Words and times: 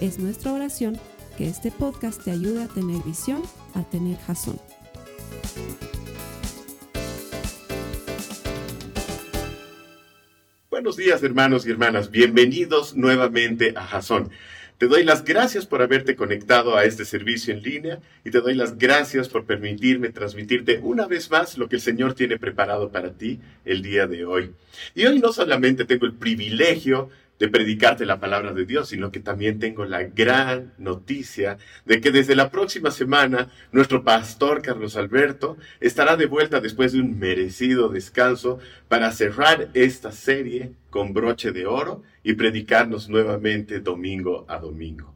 Es 0.00 0.18
nuestra 0.18 0.52
oración 0.52 0.98
que 1.38 1.48
este 1.48 1.70
podcast 1.70 2.22
te 2.22 2.30
ayude 2.30 2.62
a 2.62 2.68
tener 2.68 3.02
visión, 3.02 3.42
a 3.74 3.82
tener 3.82 4.18
jazón. 4.18 4.60
Buenos 10.68 10.98
días 10.98 11.22
hermanos 11.22 11.66
y 11.66 11.70
hermanas, 11.70 12.10
bienvenidos 12.10 12.94
nuevamente 12.94 13.72
a 13.74 13.86
Jason. 13.86 14.30
Te 14.76 14.86
doy 14.86 15.02
las 15.02 15.24
gracias 15.24 15.64
por 15.64 15.80
haberte 15.80 16.14
conectado 16.14 16.76
a 16.76 16.84
este 16.84 17.06
servicio 17.06 17.54
en 17.54 17.62
línea 17.62 17.98
y 18.22 18.30
te 18.30 18.42
doy 18.42 18.54
las 18.54 18.76
gracias 18.76 19.30
por 19.30 19.46
permitirme 19.46 20.10
transmitirte 20.10 20.78
una 20.82 21.06
vez 21.06 21.30
más 21.30 21.56
lo 21.56 21.70
que 21.70 21.76
el 21.76 21.80
Señor 21.80 22.12
tiene 22.12 22.38
preparado 22.38 22.90
para 22.92 23.14
ti 23.14 23.40
el 23.64 23.80
día 23.80 24.06
de 24.06 24.26
hoy. 24.26 24.52
Y 24.94 25.06
hoy 25.06 25.18
no 25.18 25.32
solamente 25.32 25.86
tengo 25.86 26.04
el 26.04 26.12
privilegio 26.12 27.08
de 27.38 27.48
predicarte 27.48 28.06
la 28.06 28.18
palabra 28.18 28.52
de 28.52 28.64
Dios, 28.64 28.88
sino 28.88 29.10
que 29.10 29.20
también 29.20 29.58
tengo 29.58 29.84
la 29.84 30.04
gran 30.04 30.72
noticia 30.78 31.58
de 31.84 32.00
que 32.00 32.10
desde 32.10 32.34
la 32.34 32.50
próxima 32.50 32.90
semana 32.90 33.50
nuestro 33.72 34.04
pastor 34.04 34.62
Carlos 34.62 34.96
Alberto 34.96 35.56
estará 35.80 36.16
de 36.16 36.26
vuelta 36.26 36.60
después 36.60 36.92
de 36.92 37.00
un 37.00 37.18
merecido 37.18 37.88
descanso 37.88 38.58
para 38.88 39.12
cerrar 39.12 39.68
esta 39.74 40.12
serie 40.12 40.72
con 40.90 41.12
broche 41.12 41.52
de 41.52 41.66
oro 41.66 42.02
y 42.22 42.34
predicarnos 42.34 43.08
nuevamente 43.08 43.80
domingo 43.80 44.46
a 44.48 44.58
domingo. 44.58 45.14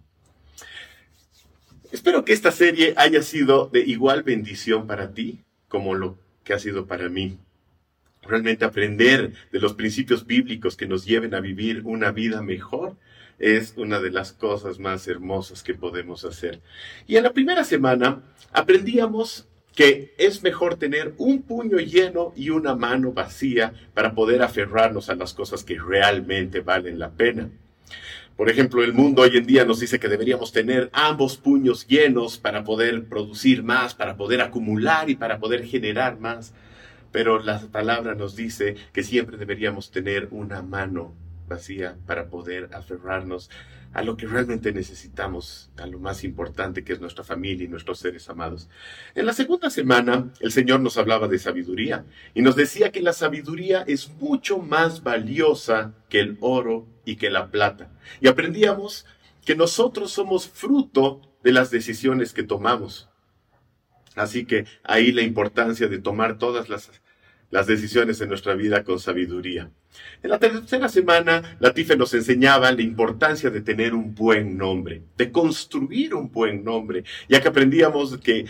Espero 1.93 2.25
que 2.25 2.33
esta 2.33 2.53
serie 2.53 2.95
haya 2.97 3.23
sido 3.23 3.67
de 3.67 3.81
igual 3.81 4.23
bendición 4.23 4.87
para 4.87 5.13
ti 5.13 5.41
como 5.69 5.95
lo 5.95 6.19
que 6.45 6.53
ha 6.53 6.59
sido 6.59 6.87
para 6.87 7.09
mí 7.09 7.39
realmente 8.23 8.65
aprender 8.65 9.33
de 9.51 9.59
los 9.59 9.75
principios 9.75 10.27
bíblicos 10.27 10.77
que 10.77 10.87
nos 10.87 11.05
lleven 11.05 11.35
a 11.35 11.41
vivir 11.41 11.83
una 11.85 12.13
vida 12.13 12.43
mejor 12.43 12.97
es 13.39 13.75
una 13.77 14.01
de 14.01 14.11
las 14.11 14.33
cosas 14.33 14.79
más 14.79 15.09
hermosas 15.09 15.63
que 15.63 15.75
podemos 15.75 16.25
hacer. 16.25 16.61
Y 17.07 17.17
en 17.17 17.25
la 17.25 17.33
primera 17.33 17.65
semana 17.65 18.23
aprendíamos 18.53 19.49
que 19.75 20.15
es 20.19 20.43
mejor 20.43 20.77
tener 20.77 21.15
un 21.17 21.43
puño 21.43 21.79
lleno 21.79 22.33
y 22.37 22.51
una 22.51 22.75
mano 22.75 23.13
vacía 23.13 23.73
para 23.95 24.15
poder 24.15 24.43
aferrarnos 24.43 25.09
a 25.09 25.15
las 25.15 25.33
cosas 25.33 25.65
que 25.65 25.79
realmente 25.79 26.61
valen 26.61 26.99
la 26.99 27.11
pena. 27.11 27.51
Por 28.37 28.49
ejemplo, 28.49 28.83
el 28.83 28.93
mundo 28.93 29.23
hoy 29.23 29.37
en 29.37 29.47
día 29.47 29.65
nos 29.65 29.81
dice 29.81 30.01
que 30.01 30.09
deberíamos 30.09 30.53
tener 30.53 30.91
ambos 30.93 31.37
puños 31.37 31.87
llenos 31.87 32.39
para 32.39 32.65
poder 32.65 33.05
producir 33.05 33.63
más, 33.63 33.95
para 33.95 34.17
poder 34.17 34.41
acumular 34.41 35.09
y 35.11 35.15
para 35.15 35.39
poder 35.39 35.65
generar 35.65 36.19
más 36.19 36.53
pero 37.13 37.39
la 37.39 37.61
palabra 37.61 38.15
nos 38.15 38.37
dice 38.37 38.77
que 38.93 39.03
siempre 39.03 39.37
deberíamos 39.37 39.91
tener 39.91 40.29
una 40.31 40.63
mano 40.63 41.15
vacía 41.49 41.97
para 42.07 42.29
poder 42.29 42.71
aferrarnos 42.73 43.51
a 43.93 44.03
lo 44.03 44.17
que 44.17 44.27
realmente 44.27 44.73
necesitamos, 44.73 45.71
a 45.77 45.87
lo 45.87 45.99
más 45.99 46.23
importante 46.23 46.85
que 46.85 46.93
es 46.93 47.01
nuestra 47.01 47.25
familia 47.25 47.65
y 47.65 47.69
nuestros 47.69 47.99
seres 47.99 48.29
amados. 48.31 48.69
En 49.17 49.27
la 49.27 49.33
segunda 49.33 49.69
semana, 49.69 50.33
el 50.39 50.53
Señor 50.53 50.81
nos 50.81 50.97
hablaba 50.97 51.27
de 51.27 51.41
sabiduría 51.41 52.05
y 52.33 52.43
nos 52.43 52.55
decía 52.55 52.93
que 52.93 53.03
la 53.03 53.13
sabiduría 53.13 53.83
es 53.87 54.09
mucho 54.21 54.59
más 54.59 55.03
valiosa 55.03 55.93
que 56.09 56.21
el 56.21 56.39
oro 56.41 56.87
y 57.05 57.17
que 57.17 57.31
la 57.31 57.51
plata. 57.51 57.91
Y 58.21 58.29
aprendíamos 58.29 59.07
que 59.45 59.57
nosotros 59.57 60.13
somos 60.13 60.49
fruto 60.49 61.21
de 61.43 61.53
las 61.53 61.71
decisiones 61.71 62.33
que 62.33 62.45
tomamos. 62.45 63.10
Así 64.17 64.45
que 64.45 64.65
ahí 64.83 65.13
la 65.13 65.23
importancia 65.23 65.89
de 65.89 65.99
tomar 65.99 66.39
todas 66.39 66.69
las, 66.69 66.91
las 67.51 67.67
decisiones 67.67 68.21
en 68.21 68.29
nuestra 68.29 68.55
vida 68.55 68.85
con 68.85 68.99
sabiduría. 68.99 69.71
En 70.23 70.31
la 70.31 70.39
tercera 70.39 70.89
semana, 70.89 71.57
Latife 71.61 71.97
nos 71.97 72.15
enseñaba 72.15 72.73
la 72.73 72.83
importancia 72.83 73.51
de 73.51 73.61
tener 73.61 73.95
un 73.95 74.15
buen 74.15 74.57
nombre, 74.57 75.03
de 75.17 75.33
construir 75.33 76.15
un 76.15 76.31
buen 76.31 76.65
nombre, 76.65 77.05
ya 77.29 77.41
que 77.41 77.49
aprendíamos 77.49 78.19
que 78.19 78.47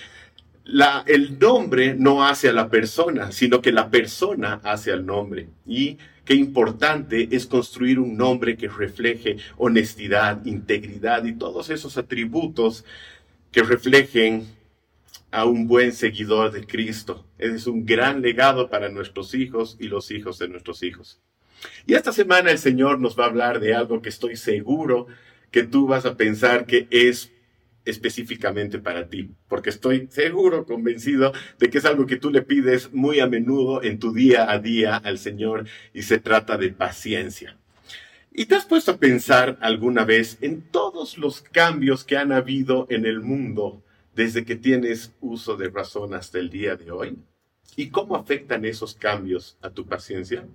la, 0.65 1.03
el 1.07 1.39
nombre 1.39 1.95
no 1.95 2.25
hace 2.25 2.49
a 2.49 2.53
la 2.53 2.69
persona, 2.69 3.33
sino 3.33 3.61
que 3.61 3.73
la 3.73 3.91
persona 3.91 4.61
hace 4.63 4.93
al 4.93 5.07
nombre. 5.07 5.49
Y 5.67 5.99
qué 6.25 6.35
importante 6.35 7.29
es 7.33 7.47
construir 7.47 7.99
un 7.99 8.17
nombre 8.17 8.57
que 8.57 8.69
refleje 8.69 9.37
honestidad, 9.57 10.45
integridad 10.45 11.25
y 11.25 11.33
todos 11.33 11.71
esos 11.71 11.97
atributos 11.97 12.85
que 13.51 13.63
reflejen 13.63 14.47
a 15.31 15.45
un 15.45 15.67
buen 15.67 15.93
seguidor 15.93 16.53
de 16.53 16.67
Cristo. 16.67 17.27
Es 17.39 17.67
un 17.67 17.85
gran 17.85 18.21
legado 18.21 18.69
para 18.69 18.89
nuestros 18.89 19.35
hijos 19.35 19.77
y 19.79 19.89
los 19.89 20.11
hijos 20.11 20.39
de 20.39 20.49
nuestros 20.49 20.83
hijos. 20.83 21.21
Y 21.87 21.95
esta 21.95 22.13
semana 22.13 22.51
el 22.51 22.59
Señor 22.59 23.01
nos 23.01 23.19
va 23.19 23.25
a 23.25 23.29
hablar 23.29 23.61
de 23.61 23.75
algo 23.75 24.03
que 24.03 24.09
estoy 24.09 24.37
seguro 24.37 25.07
que 25.51 25.63
tú 25.63 25.87
vas 25.87 26.07
a 26.07 26.17
pensar 26.17 26.67
que 26.67 26.87
es 26.91 27.33
específicamente 27.85 28.79
para 28.79 29.09
ti, 29.09 29.31
porque 29.49 29.71
estoy 29.71 30.07
seguro, 30.11 30.67
convencido 30.67 31.33
de 31.59 31.71
que 31.71 31.79
es 31.79 31.85
algo 31.85 32.07
que 32.07 32.17
tú 32.17 32.31
le 32.31 32.43
pides 32.43 32.93
muy 32.93 33.21
a 33.21 33.27
menudo 33.27 33.83
en 33.83 33.99
tu 33.99 34.13
día 34.13 34.51
a 34.51 34.59
día 34.59 34.97
al 34.97 35.19
Señor 35.19 35.67
y 35.95 36.03
se 36.03 36.19
trata 36.19 36.57
de 36.57 36.71
paciencia. 36.71 37.57
¿Y 38.33 38.47
te 38.47 38.55
has 38.55 38.65
puesto 38.65 38.93
a 38.93 38.99
pensar 38.99 39.59
alguna 39.61 40.05
vez 40.05 40.39
en 40.41 40.63
todos 40.63 41.19
los 41.19 41.41
cambios 41.41 42.05
que 42.05 42.17
han 42.17 42.33
habido 42.33 42.87
en 42.91 43.07
el 43.07 43.21
mundo 43.21 43.83
desde 44.21 44.45
que 44.45 44.55
tienes 44.55 45.15
uso 45.23 45.57
de 45.57 45.71
razón 45.71 46.13
hasta 46.13 46.39
el 46.39 46.51
día 46.51 46.77
de 46.77 46.91
hoy? 46.91 47.17
¿Y 47.75 47.89
cómo 47.89 48.17
afectan 48.17 48.67
esos 48.67 48.95
cambios 48.95 49.57
a 49.63 49.71
tu 49.71 49.87
paciencia? 49.87 50.47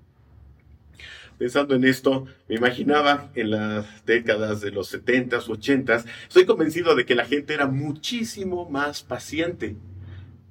Pensando 1.39 1.73
en 1.73 1.83
esto, 1.83 2.27
me 2.47 2.57
imaginaba 2.57 3.31
en 3.33 3.49
las 3.49 4.05
décadas 4.05 4.61
de 4.61 4.69
los 4.69 4.93
70s, 4.93 5.47
80s, 5.47 6.05
estoy 6.27 6.45
convencido 6.45 6.93
de 6.93 7.07
que 7.07 7.15
la 7.15 7.25
gente 7.25 7.55
era 7.55 7.65
muchísimo 7.65 8.69
más 8.69 9.01
paciente, 9.01 9.75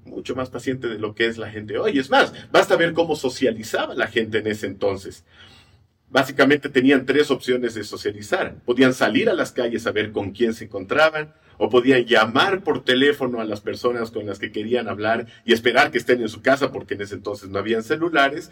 mucho 0.04 0.34
más 0.34 0.50
paciente 0.50 0.88
de 0.88 0.98
lo 0.98 1.14
que 1.14 1.26
es 1.26 1.38
la 1.38 1.50
gente 1.50 1.78
hoy. 1.78 2.00
Es 2.00 2.10
más, 2.10 2.34
basta 2.50 2.74
ver 2.74 2.94
cómo 2.94 3.14
socializaba 3.14 3.94
la 3.94 4.08
gente 4.08 4.38
en 4.38 4.48
ese 4.48 4.66
entonces. 4.66 5.24
Básicamente 6.10 6.68
tenían 6.68 7.06
tres 7.06 7.30
opciones 7.30 7.74
de 7.74 7.84
socializar. 7.84 8.56
Podían 8.64 8.92
salir 8.92 9.30
a 9.30 9.34
las 9.34 9.52
calles 9.52 9.86
a 9.86 9.92
ver 9.92 10.10
con 10.10 10.32
quién 10.32 10.52
se 10.52 10.64
encontraban, 10.64 11.32
o 11.58 11.68
podían 11.70 12.04
llamar 12.04 12.62
por 12.62 12.84
teléfono 12.84 13.40
a 13.40 13.44
las 13.44 13.60
personas 13.60 14.10
con 14.10 14.26
las 14.26 14.38
que 14.38 14.52
querían 14.52 14.88
hablar 14.88 15.26
y 15.44 15.52
esperar 15.52 15.90
que 15.90 15.98
estén 15.98 16.20
en 16.20 16.28
su 16.28 16.42
casa 16.42 16.72
porque 16.72 16.94
en 16.94 17.02
ese 17.02 17.14
entonces 17.14 17.48
no 17.48 17.58
habían 17.58 17.82
celulares. 17.82 18.50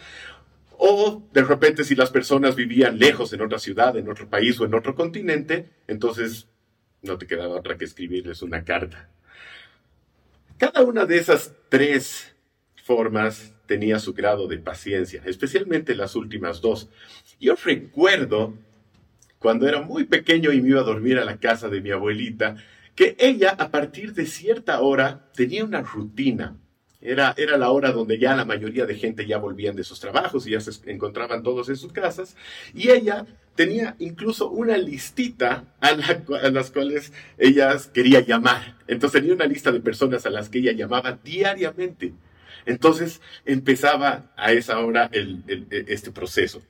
O 0.78 1.22
de 1.32 1.42
repente 1.42 1.84
si 1.84 1.94
las 1.94 2.10
personas 2.10 2.56
vivían 2.56 2.98
lejos 2.98 3.32
en 3.32 3.42
otra 3.42 3.58
ciudad, 3.58 3.96
en 3.96 4.08
otro 4.08 4.28
país 4.28 4.58
o 4.60 4.64
en 4.64 4.74
otro 4.74 4.94
continente, 4.94 5.70
entonces 5.86 6.48
no 7.02 7.18
te 7.18 7.26
quedaba 7.26 7.56
otra 7.56 7.76
que 7.76 7.84
escribirles 7.84 8.42
una 8.42 8.64
carta. 8.64 9.08
Cada 10.58 10.82
una 10.82 11.06
de 11.06 11.18
esas 11.18 11.54
tres 11.68 12.34
formas 12.84 13.54
tenía 13.66 13.98
su 13.98 14.12
grado 14.12 14.48
de 14.48 14.58
paciencia, 14.58 15.22
especialmente 15.24 15.94
las 15.94 16.14
últimas 16.14 16.60
dos. 16.60 16.88
Yo 17.40 17.54
recuerdo 17.64 18.54
cuando 19.38 19.68
era 19.68 19.82
muy 19.82 20.04
pequeño 20.04 20.52
y 20.52 20.60
me 20.60 20.70
iba 20.70 20.80
a 20.80 20.84
dormir 20.84 21.18
a 21.18 21.24
la 21.24 21.38
casa 21.38 21.68
de 21.68 21.80
mi 21.80 21.90
abuelita, 21.90 22.56
que 22.94 23.16
ella 23.18 23.50
a 23.58 23.70
partir 23.70 24.14
de 24.14 24.26
cierta 24.26 24.80
hora 24.80 25.30
tenía 25.34 25.64
una 25.64 25.82
rutina. 25.82 26.56
Era, 27.00 27.34
era 27.36 27.56
la 27.56 27.70
hora 27.70 27.90
donde 27.90 28.18
ya 28.18 28.36
la 28.36 28.44
mayoría 28.44 28.86
de 28.86 28.94
gente 28.94 29.26
ya 29.26 29.38
volvían 29.38 29.74
de 29.74 29.82
sus 29.82 29.98
trabajos 29.98 30.46
y 30.46 30.50
ya 30.50 30.60
se 30.60 30.70
encontraban 30.90 31.42
todos 31.42 31.68
en 31.68 31.76
sus 31.76 31.92
casas. 31.92 32.36
Y 32.74 32.90
ella 32.90 33.26
tenía 33.54 33.96
incluso 33.98 34.50
una 34.50 34.76
listita 34.78 35.64
a, 35.80 35.92
las 36.50 36.70
cuales 36.70 37.12
ella 37.38 37.76
quería 37.92 38.20
llamar. 38.20 38.76
Entonces 38.86 39.20
tenía 39.20 39.34
una 39.34 39.46
lista 39.46 39.72
de 39.72 39.80
personas 39.80 40.26
a 40.26 40.30
las 40.30 40.48
que 40.48 40.58
ella 40.58 40.72
llamaba 40.72 41.18
diariamente. 41.24 42.12
Entonces 42.66 43.20
empezaba 43.44 44.32
a 44.36 44.52
esa 44.52 44.78
hora 44.78 45.10
el, 45.12 45.42
este 45.88 46.12
proceso. 46.12 46.62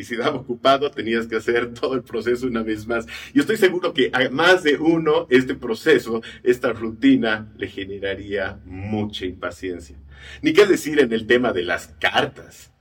Y 0.00 0.04
si 0.04 0.14
estaba 0.14 0.36
ocupado 0.36 0.90
tenías 0.90 1.26
que 1.26 1.36
hacer 1.36 1.72
todo 1.80 1.94
el 1.94 2.02
proceso 2.02 2.46
una 2.46 2.62
vez 2.62 2.86
más. 2.86 3.06
Y 3.34 3.40
estoy 3.40 3.56
seguro 3.56 3.92
que 3.92 4.10
a 4.12 4.28
más 4.30 4.62
de 4.62 4.76
uno 4.76 5.26
este 5.30 5.54
proceso, 5.54 6.22
esta 6.42 6.72
rutina 6.72 7.52
le 7.56 7.68
generaría 7.68 8.58
mucha 8.64 9.26
impaciencia. 9.26 9.96
Ni 10.42 10.52
qué 10.52 10.66
decir 10.66 11.00
en 11.00 11.12
el 11.12 11.26
tema 11.26 11.52
de 11.52 11.62
las 11.62 11.88
cartas. 12.00 12.72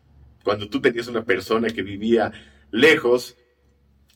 Cuando 0.44 0.70
tú 0.70 0.82
tenías 0.82 1.08
una 1.08 1.24
persona 1.26 1.70
que 1.70 1.84
vivía 1.84 2.32
lejos 2.72 3.38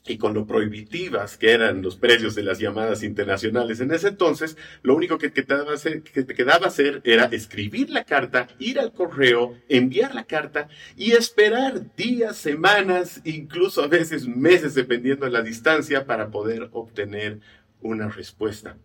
y 0.06 0.18
con 0.18 0.34
lo 0.34 0.46
prohibitivas 0.46 1.38
que 1.38 1.52
eran 1.52 1.80
los 1.80 1.96
precios 1.96 2.34
de 2.34 2.42
las 2.42 2.58
llamadas 2.58 3.02
internacionales 3.02 3.80
en 3.80 3.90
ese 3.90 4.08
entonces, 4.08 4.56
lo 4.82 4.94
único 4.94 5.16
que, 5.16 5.30
te 5.30 5.44
quedaba 5.44 6.66
hacer 6.66 7.00
era 7.04 7.24
escribir 7.24 7.88
la 7.90 8.04
carta, 8.04 8.48
ir 8.58 8.78
al 8.78 8.92
correo, 8.92 9.56
enviar 9.68 10.14
la 10.14 10.24
carta 10.24 10.68
y 10.96 11.12
esperar 11.12 11.94
días, 11.96 12.36
semanas, 12.36 13.22
incluso 13.24 13.82
a 13.82 13.88
veces 13.88 14.28
meses, 14.28 14.74
dependiendo 14.74 15.24
de 15.24 15.32
la 15.32 15.42
distancia, 15.42 16.04
para 16.04 16.30
poder 16.30 16.68
obtener 16.72 17.40
una 17.80 18.08
respuesta. 18.08 18.76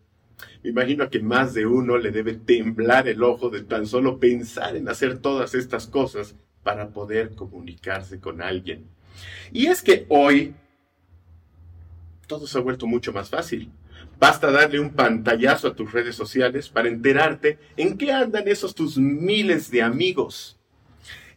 Me 0.63 0.69
imagino 0.69 1.09
que 1.09 1.19
más 1.19 1.53
de 1.53 1.65
uno 1.65 1.97
le 1.97 2.11
debe 2.11 2.33
temblar 2.35 3.09
el 3.09 3.23
ojo 3.23 3.49
de 3.49 3.63
tan 3.63 3.85
solo 3.85 4.19
pensar 4.19 4.77
en 4.77 4.87
hacer 4.87 5.19
todas 5.19 5.53
estas 5.53 5.87
cosas 5.87 6.35
para 6.63 6.89
poder 6.89 7.35
comunicarse 7.35 8.21
con 8.21 8.41
alguien. 8.41 8.85
Y 9.51 9.67
es 9.67 9.81
que 9.81 10.05
hoy 10.07 10.53
todo 12.29 12.45
se 12.47 12.59
ha 12.59 12.61
vuelto 12.61 12.85
mucho 12.85 13.11
más 13.11 13.29
fácil. 13.29 13.71
Basta 14.19 14.51
darle 14.51 14.79
un 14.79 14.91
pantallazo 14.91 15.67
a 15.67 15.75
tus 15.75 15.91
redes 15.91 16.15
sociales 16.15 16.69
para 16.69 16.87
enterarte 16.87 17.57
en 17.75 17.97
qué 17.97 18.13
andan 18.13 18.47
esos 18.47 18.75
tus 18.75 18.97
miles 18.97 19.71
de 19.71 19.81
amigos. 19.81 20.57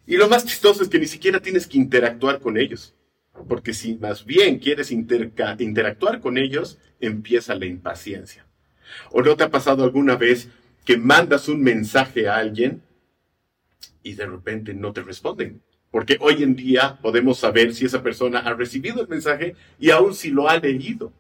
Y 0.07 0.17
lo 0.17 0.29
más 0.29 0.45
chistoso 0.45 0.83
es 0.83 0.91
que 0.91 0.99
ni 0.99 1.07
siquiera 1.07 1.41
tienes 1.41 1.67
que 1.67 1.79
interactuar 1.79 2.41
con 2.41 2.59
ellos. 2.59 2.95
Porque 3.49 3.73
si 3.73 3.95
más 3.95 4.27
bien 4.27 4.59
quieres 4.59 4.91
interactuar 4.93 6.21
con 6.21 6.37
ellos, 6.37 6.79
empieza 7.01 7.55
la 7.55 7.65
impaciencia. 7.65 8.45
¿O 9.11 9.23
no 9.23 9.35
te 9.35 9.45
ha 9.45 9.51
pasado 9.51 9.85
alguna 9.85 10.17
vez 10.17 10.49
que 10.85 10.99
mandas 10.99 11.49
un 11.49 11.63
mensaje 11.63 12.29
a 12.29 12.37
alguien 12.37 12.83
y 14.03 14.13
de 14.13 14.27
repente 14.27 14.75
no 14.75 14.93
te 14.93 15.03
responden? 15.03 15.63
Porque 15.93 16.17
hoy 16.21 16.43
en 16.43 16.57
día 16.57 16.99
podemos 17.01 17.39
saber 17.39 17.73
si 17.75 17.85
esa 17.85 18.03
persona 18.03 18.41
ha 18.41 18.55
recibido 18.55 19.01
el 19.01 19.09
mensaje 19.09 19.55
y 19.79 19.91
aún 19.91 20.15
si 20.15 20.31
lo 20.31 20.49
ha 20.49 20.57
leído. 20.57 21.13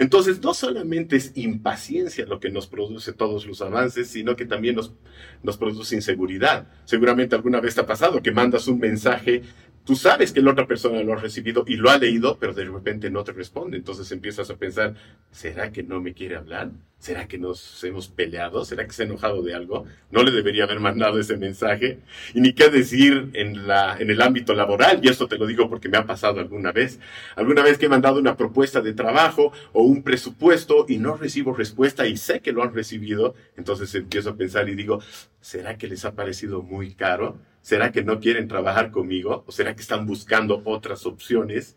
Entonces, 0.00 0.40
no 0.40 0.54
solamente 0.54 1.16
es 1.16 1.32
impaciencia 1.34 2.24
lo 2.24 2.40
que 2.40 2.50
nos 2.50 2.66
produce 2.66 3.12
todos 3.12 3.44
los 3.46 3.60
avances, 3.60 4.08
sino 4.08 4.34
que 4.34 4.46
también 4.46 4.76
nos, 4.76 5.56
produce 5.58 5.94
inseguridad. 5.94 6.68
Seguramente 6.84 7.34
alguna 7.34 7.60
vez 7.60 7.74
te 7.74 7.82
ha 7.82 7.86
pasado 7.86 8.22
que 8.22 8.32
mandas 8.32 8.66
un 8.66 8.78
mensaje 8.78 9.42
Tú 9.84 9.96
sabes 9.96 10.32
que 10.32 10.42
la 10.42 10.52
otra 10.52 10.66
persona 10.66 11.02
lo 11.02 11.14
ha 11.14 11.16
recibido 11.16 11.64
y 11.66 11.76
lo 11.76 11.90
ha 11.90 11.98
leído, 11.98 12.38
pero 12.38 12.52
de 12.52 12.64
repente 12.64 13.10
no 13.10 13.24
te 13.24 13.32
responde. 13.32 13.76
Entonces 13.76 14.12
empiezas 14.12 14.50
a 14.50 14.56
pensar, 14.56 14.94
¿será 15.30 15.72
que 15.72 15.82
no 15.82 16.00
me 16.00 16.12
quiere 16.12 16.36
hablar? 16.36 16.70
¿Será 16.98 17.26
que 17.26 17.38
nos 17.38 17.82
hemos 17.82 18.08
peleado? 18.08 18.62
¿Será 18.66 18.84
que 18.84 18.92
se 18.92 19.02
ha 19.02 19.06
enojado 19.06 19.42
de 19.42 19.54
algo? 19.54 19.86
No 20.10 20.22
le 20.22 20.30
debería 20.30 20.64
haber 20.64 20.80
mandado 20.80 21.18
ese 21.18 21.38
mensaje. 21.38 22.00
Y 22.34 22.42
ni 22.42 22.52
qué 22.52 22.68
decir 22.68 23.30
en, 23.32 23.66
la, 23.66 23.96
en 23.98 24.10
el 24.10 24.20
ámbito 24.20 24.52
laboral, 24.54 25.00
y 25.02 25.08
esto 25.08 25.26
te 25.26 25.38
lo 25.38 25.46
digo 25.46 25.70
porque 25.70 25.88
me 25.88 25.96
ha 25.96 26.04
pasado 26.04 26.40
alguna 26.40 26.72
vez. 26.72 27.00
Alguna 27.36 27.62
vez 27.62 27.78
que 27.78 27.86
he 27.86 27.88
mandado 27.88 28.20
una 28.20 28.36
propuesta 28.36 28.82
de 28.82 28.92
trabajo 28.92 29.50
o 29.72 29.82
un 29.82 30.02
presupuesto 30.02 30.84
y 30.88 30.98
no 30.98 31.16
recibo 31.16 31.54
respuesta 31.54 32.06
y 32.06 32.18
sé 32.18 32.40
que 32.40 32.52
lo 32.52 32.62
han 32.62 32.74
recibido, 32.74 33.34
entonces 33.56 33.94
empiezo 33.94 34.30
a 34.30 34.36
pensar 34.36 34.68
y 34.68 34.74
digo, 34.74 35.02
¿será 35.40 35.78
que 35.78 35.88
les 35.88 36.04
ha 36.04 36.14
parecido 36.14 36.62
muy 36.62 36.94
caro? 36.94 37.38
¿Será 37.62 37.92
que 37.92 38.02
no 38.02 38.20
quieren 38.20 38.48
trabajar 38.48 38.90
conmigo? 38.90 39.44
¿O 39.46 39.52
será 39.52 39.74
que 39.74 39.82
están 39.82 40.06
buscando 40.06 40.62
otras 40.64 41.04
opciones? 41.06 41.76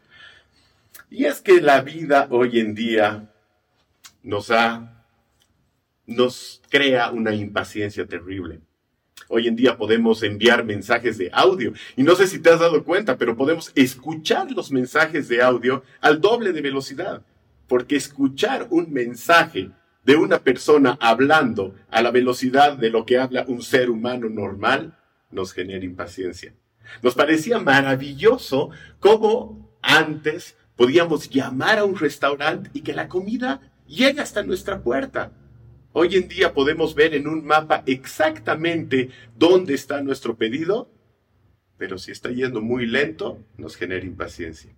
Y 1.09 1.25
es 1.25 1.41
que 1.41 1.62
la 1.62 1.81
vida 1.81 2.27
hoy 2.30 2.59
en 2.59 2.74
día 2.74 3.30
nos 4.24 4.50
ha, 4.50 5.06
nos 6.06 6.62
crea 6.69 7.12
una 7.12 7.35
impaciencia 7.35 8.07
terrible. 8.07 8.62
Hoy 9.27 9.47
en 9.47 9.56
día 9.56 9.77
podemos 9.77 10.24
enviar 10.24 10.63
mensajes 10.63 11.18
de 11.18 11.30
audio. 11.33 11.74
Y 11.95 12.03
no 12.03 12.15
sé 12.15 12.27
si 12.27 12.39
te 12.39 12.50
has 12.50 12.59
dado 12.59 12.83
cuenta, 12.83 13.18
pero 13.18 13.36
podemos 13.36 13.71
escuchar 13.75 14.51
los 14.51 14.71
mensajes 14.71 15.27
de 15.27 15.41
audio 15.41 15.83
al 16.01 16.21
doble 16.21 16.53
de 16.53 16.62
velocidad. 16.62 17.24
Porque 17.68 17.95
escuchar 17.95 18.68
un 18.69 18.91
mensaje 18.91 19.71
de 20.03 20.15
una 20.15 20.39
persona 20.39 20.97
hablando 21.00 21.75
a 21.89 22.01
la 22.01 22.12
velocidad 22.12 22.77
de 22.77 22.89
lo 22.89 23.06
que 23.06 23.18
habla 23.18 23.45
un 23.47 23.62
ser 23.62 23.89
humano 23.89 24.29
normal 24.29 24.97
nos 25.33 25.53
genera 25.53 25.83
impaciencia. 25.83 26.53
Nos 27.01 27.15
parecía 27.15 27.59
maravilloso 27.59 28.69
cómo 29.00 29.77
antes 29.81 30.57
podíamos 30.75 31.30
llamar 31.30 31.80
a 31.80 31.85
un 31.85 31.95
restaurante 31.97 32.69
y 32.74 32.81
que 32.81 32.94
la 32.94 33.07
comida 33.07 33.62
llegue 33.88 34.21
hasta 34.21 34.44
nuestra 34.44 34.81
puerta. 34.81 35.31
Hoy 35.91 36.15
en 36.15 36.27
día 36.27 36.53
podemos 36.53 36.95
ver 36.95 37.13
en 37.13 37.27
un 37.27 37.45
mapa 37.45 37.83
exactamente 37.85 39.09
dónde 39.35 39.75
está 39.75 40.01
nuestro 40.01 40.38
pedido, 40.38 40.91
pero 41.77 41.97
si 41.97 42.12
está 42.12 42.29
yendo 42.29 42.62
muy 42.62 42.86
lento, 42.86 43.39
nos 43.57 43.75
genera 43.75 44.06
impaciencia. 44.06 44.75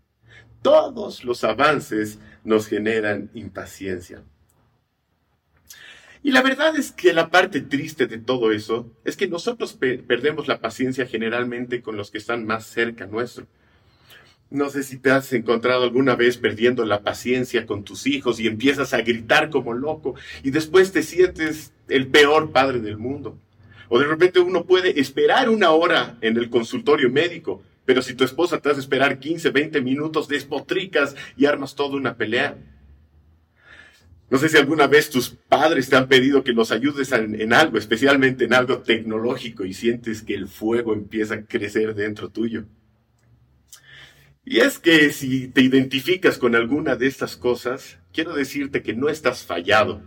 Todos 0.61 1.23
los 1.23 1.43
avances 1.43 2.19
nos 2.43 2.67
generan 2.67 3.29
impaciencia. 3.33 4.23
Y 6.25 6.31
la 6.31 6.41
verdad 6.41 6.75
es 6.75 6.91
que 6.91 7.13
la 7.13 7.29
parte 7.29 7.61
triste 7.61 8.07
de 8.07 8.17
todo 8.17 8.51
eso 8.51 8.91
es 9.03 9.15
que 9.15 9.27
nosotros 9.27 9.73
perdemos 9.73 10.47
la 10.47 10.59
paciencia 10.59 11.05
generalmente 11.05 11.83
con 11.83 11.97
los 11.97 12.09
que 12.09 12.17
están 12.17 12.47
más 12.47 12.65
cerca 12.65 13.05
nuestro. 13.05 13.45
No 14.49 14.71
sé 14.71 14.81
si 14.81 14.97
te 14.97 15.11
has 15.11 15.31
encontrado 15.33 15.83
alguna 15.83 16.15
vez 16.15 16.37
perdiendo 16.37 16.83
la 16.83 17.03
paciencia 17.03 17.67
con 17.67 17.83
tus 17.83 18.07
hijos 18.07 18.39
y 18.39 18.47
empiezas 18.47 18.91
a 18.95 19.03
gritar 19.03 19.51
como 19.51 19.73
loco 19.73 20.15
y 20.41 20.49
después 20.49 20.91
te 20.91 21.03
sientes 21.03 21.73
el 21.89 22.07
peor 22.07 22.51
padre 22.51 22.79
del 22.79 22.97
mundo. 22.97 23.37
O 23.87 23.99
de 23.99 24.07
repente 24.07 24.39
uno 24.39 24.65
puede 24.65 24.99
esperar 24.99 25.47
una 25.47 25.69
hora 25.69 26.17
en 26.21 26.37
el 26.37 26.49
consultorio 26.49 27.11
médico, 27.11 27.61
pero 27.85 28.01
si 28.01 28.15
tu 28.15 28.23
esposa 28.23 28.59
te 28.59 28.71
hace 28.71 28.79
esperar 28.79 29.19
15, 29.19 29.51
20 29.51 29.79
minutos, 29.81 30.27
despotricas 30.27 31.15
y 31.37 31.45
armas 31.45 31.75
toda 31.75 31.97
una 31.97 32.17
pelea. 32.17 32.57
No 34.29 34.39
sé 34.39 34.49
si 34.49 34.57
alguna 34.57 34.87
vez 34.87 35.09
tus 35.09 35.29
padres 35.29 35.89
te 35.89 35.95
han 35.95 36.07
pedido 36.07 36.43
que 36.43 36.51
los 36.51 36.71
ayudes 36.71 37.11
en, 37.11 37.53
algo, 37.53 37.77
especialmente 37.77 38.45
en 38.45 38.53
algo 38.53 38.79
tecnológico, 38.79 39.65
y 39.65 39.73
sientes 39.73 40.23
que 40.23 40.33
el 40.33 40.47
fuego 40.47 40.93
empieza 40.93 41.35
a 41.35 41.45
crecer 41.45 41.93
dentro 41.93 42.29
tuyo. 42.29 42.65
Y 44.43 44.59
es 44.59 44.79
que 44.79 45.11
si 45.11 45.47
te 45.47 45.61
identificas 45.61 46.37
con 46.37 46.55
alguna 46.55 46.95
de 46.95 47.07
estas 47.07 47.35
cosas, 47.35 47.99
quiero 48.13 48.33
decirte 48.33 48.81
que 48.81 48.95
no 48.95 49.09
estás 49.09 49.45
fallado. 49.45 50.01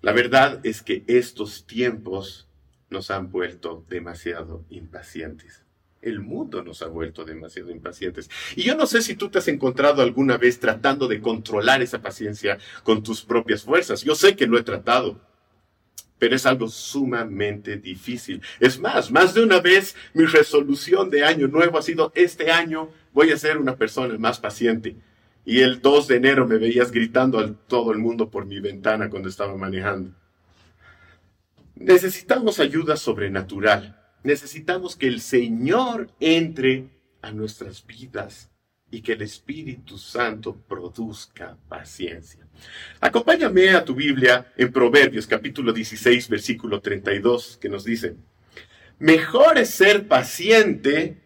La 0.00 0.12
verdad 0.12 0.60
es 0.64 0.82
que 0.82 1.04
estos 1.06 1.66
tiempos 1.66 2.48
nos 2.90 3.10
han 3.10 3.30
vuelto 3.30 3.84
demasiado 3.88 4.64
impacientes 4.70 5.65
el 6.06 6.20
mundo 6.20 6.62
nos 6.62 6.82
ha 6.82 6.86
vuelto 6.86 7.24
demasiado 7.24 7.70
impacientes. 7.70 8.30
Y 8.54 8.62
yo 8.62 8.76
no 8.76 8.86
sé 8.86 9.02
si 9.02 9.16
tú 9.16 9.28
te 9.28 9.38
has 9.38 9.48
encontrado 9.48 10.02
alguna 10.02 10.36
vez 10.36 10.60
tratando 10.60 11.08
de 11.08 11.20
controlar 11.20 11.82
esa 11.82 12.00
paciencia 12.00 12.58
con 12.84 13.02
tus 13.02 13.22
propias 13.22 13.62
fuerzas. 13.62 14.02
Yo 14.02 14.14
sé 14.14 14.36
que 14.36 14.46
lo 14.46 14.56
he 14.58 14.62
tratado, 14.62 15.20
pero 16.18 16.36
es 16.36 16.46
algo 16.46 16.68
sumamente 16.68 17.76
difícil. 17.76 18.40
Es 18.60 18.78
más, 18.78 19.10
más 19.10 19.34
de 19.34 19.42
una 19.42 19.60
vez 19.60 19.96
mi 20.14 20.24
resolución 20.24 21.10
de 21.10 21.24
año 21.24 21.48
nuevo 21.48 21.78
ha 21.78 21.82
sido, 21.82 22.12
este 22.14 22.52
año 22.52 22.90
voy 23.12 23.32
a 23.32 23.36
ser 23.36 23.58
una 23.58 23.76
persona 23.76 24.16
más 24.18 24.38
paciente. 24.38 24.96
Y 25.44 25.60
el 25.60 25.80
2 25.80 26.08
de 26.08 26.16
enero 26.16 26.46
me 26.46 26.58
veías 26.58 26.90
gritando 26.90 27.38
a 27.38 27.52
todo 27.52 27.92
el 27.92 27.98
mundo 27.98 28.30
por 28.30 28.46
mi 28.46 28.60
ventana 28.60 29.10
cuando 29.10 29.28
estaba 29.28 29.56
manejando. 29.56 30.12
Necesitamos 31.74 32.58
ayuda 32.58 32.96
sobrenatural 32.96 34.05
necesitamos 34.26 34.96
que 34.96 35.06
el 35.06 35.20
Señor 35.20 36.10
entre 36.20 36.90
a 37.22 37.30
nuestras 37.30 37.86
vidas 37.86 38.50
y 38.90 39.00
que 39.00 39.12
el 39.12 39.22
Espíritu 39.22 39.98
Santo 39.98 40.56
produzca 40.68 41.56
paciencia. 41.68 42.46
Acompáñame 43.00 43.70
a 43.70 43.84
tu 43.84 43.94
Biblia 43.94 44.52
en 44.56 44.72
Proverbios 44.72 45.26
capítulo 45.26 45.72
16 45.72 46.28
versículo 46.28 46.80
32 46.80 47.58
que 47.60 47.68
nos 47.68 47.84
dice, 47.84 48.16
mejor 48.98 49.58
es 49.58 49.70
ser 49.70 50.06
paciente 50.06 51.22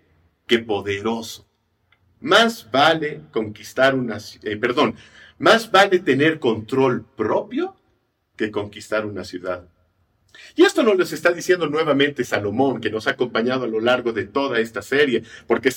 que 0.47 0.59
poderoso. 0.59 1.49
Más 2.21 2.71
vale 2.71 3.23
conquistar 3.30 3.95
una, 3.95 4.19
eh, 4.42 4.57
perdón, 4.57 4.95
más 5.38 5.71
vale 5.71 6.00
tener 6.00 6.38
control 6.38 7.04
propio 7.16 7.76
que 8.37 8.50
conquistar 8.50 9.07
una 9.07 9.25
ciudad. 9.25 9.69
Y 10.57 10.63
esto 10.63 10.83
nos 10.83 10.97
lo 10.97 11.05
está 11.05 11.33
diciendo 11.33 11.67
nuevamente 11.69 12.25
Salomón, 12.25 12.81
que 12.81 12.91
nos 12.91 13.07
ha 13.07 13.13
acompañado 13.13 13.65
a 13.65 13.69
lo 13.69 13.81
largo 13.81 14.13
de 14.13 14.27
toda 14.27 14.61
esta 14.61 14.83
serie, 14.83 15.23
porque, 15.47 15.71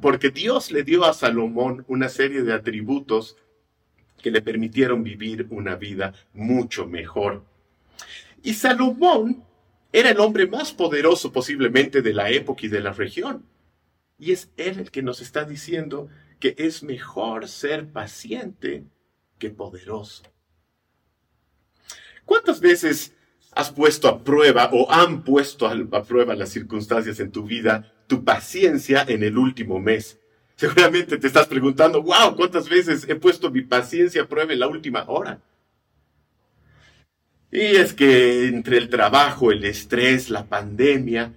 porque 0.00 0.30
Dios 0.30 0.70
le 0.70 0.82
dio 0.82 1.04
a 1.04 1.14
Salomón 1.14 1.84
una 1.88 2.08
serie 2.08 2.42
de 2.42 2.52
atributos 2.52 3.36
que 4.22 4.30
le 4.30 4.42
permitieron 4.42 5.02
vivir 5.02 5.46
una 5.50 5.76
vida 5.76 6.14
mucho 6.32 6.86
mejor. 6.86 7.44
Y 8.42 8.54
Salomón 8.54 9.44
era 9.92 10.10
el 10.10 10.20
hombre 10.20 10.46
más 10.46 10.72
poderoso 10.72 11.32
posiblemente 11.32 12.02
de 12.02 12.12
la 12.12 12.30
época 12.30 12.66
y 12.66 12.68
de 12.68 12.80
la 12.80 12.92
región. 12.92 13.44
Y 14.18 14.32
es 14.32 14.50
él 14.56 14.78
el 14.78 14.90
que 14.90 15.02
nos 15.02 15.20
está 15.20 15.44
diciendo 15.44 16.08
que 16.40 16.54
es 16.58 16.82
mejor 16.82 17.48
ser 17.48 17.88
paciente 17.88 18.84
que 19.38 19.50
poderoso. 19.50 20.22
¿Cuántas 22.24 22.60
veces 22.60 23.15
has 23.56 23.70
puesto 23.70 24.06
a 24.06 24.22
prueba 24.22 24.68
o 24.72 24.92
han 24.92 25.22
puesto 25.24 25.66
a 25.66 26.02
prueba 26.04 26.36
las 26.36 26.50
circunstancias 26.50 27.18
en 27.20 27.32
tu 27.32 27.44
vida, 27.44 27.90
tu 28.06 28.22
paciencia 28.22 29.04
en 29.08 29.22
el 29.22 29.38
último 29.38 29.80
mes. 29.80 30.20
Seguramente 30.56 31.16
te 31.16 31.26
estás 31.26 31.46
preguntando, 31.46 32.02
wow, 32.02 32.36
¿cuántas 32.36 32.68
veces 32.68 33.08
he 33.08 33.16
puesto 33.16 33.50
mi 33.50 33.62
paciencia 33.62 34.22
a 34.22 34.28
prueba 34.28 34.52
en 34.52 34.60
la 34.60 34.68
última 34.68 35.04
hora? 35.08 35.40
Y 37.50 37.60
es 37.60 37.94
que 37.94 38.46
entre 38.46 38.76
el 38.76 38.90
trabajo, 38.90 39.50
el 39.50 39.64
estrés, 39.64 40.28
la 40.28 40.44
pandemia, 40.44 41.32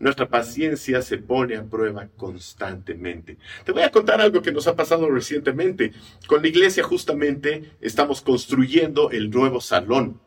nuestra 0.00 0.28
paciencia 0.28 1.02
se 1.02 1.18
pone 1.18 1.54
a 1.54 1.62
prueba 1.62 2.08
constantemente. 2.16 3.38
Te 3.64 3.70
voy 3.70 3.82
a 3.82 3.92
contar 3.92 4.20
algo 4.20 4.42
que 4.42 4.50
nos 4.50 4.66
ha 4.66 4.74
pasado 4.74 5.08
recientemente. 5.08 5.92
Con 6.26 6.42
la 6.42 6.48
iglesia 6.48 6.82
justamente 6.82 7.76
estamos 7.80 8.20
construyendo 8.20 9.12
el 9.12 9.30
nuevo 9.30 9.60
salón. 9.60 10.20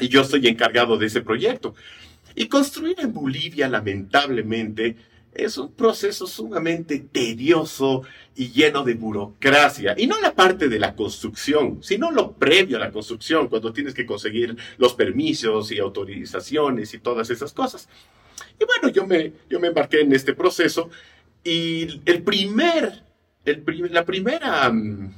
Y 0.00 0.08
yo 0.08 0.22
estoy 0.22 0.46
encargado 0.46 0.96
de 0.96 1.06
ese 1.06 1.20
proyecto. 1.20 1.74
Y 2.34 2.48
construir 2.48 2.96
en 2.98 3.12
Bolivia, 3.12 3.68
lamentablemente, 3.68 4.96
es 5.34 5.58
un 5.58 5.72
proceso 5.72 6.26
sumamente 6.26 6.98
tedioso 7.00 8.02
y 8.36 8.50
lleno 8.50 8.84
de 8.84 8.94
burocracia. 8.94 9.94
Y 9.96 10.06
no 10.06 10.20
la 10.20 10.34
parte 10.34 10.68
de 10.68 10.78
la 10.78 10.94
construcción, 10.94 11.82
sino 11.82 12.10
lo 12.10 12.32
previo 12.32 12.76
a 12.76 12.80
la 12.80 12.92
construcción, 12.92 13.48
cuando 13.48 13.72
tienes 13.72 13.94
que 13.94 14.06
conseguir 14.06 14.56
los 14.78 14.94
permisos 14.94 15.70
y 15.72 15.78
autorizaciones 15.78 16.94
y 16.94 16.98
todas 16.98 17.30
esas 17.30 17.52
cosas. 17.52 17.88
Y 18.60 18.64
bueno, 18.64 18.88
yo 18.88 19.06
me, 19.06 19.32
yo 19.48 19.60
me 19.60 19.68
embarqué 19.68 20.00
en 20.00 20.12
este 20.12 20.34
proceso 20.34 20.90
y 21.42 22.00
el 22.06 22.22
primer, 22.22 23.02
el 23.44 23.64
la 23.90 24.04
primera, 24.04 24.70
mm, 24.70 25.12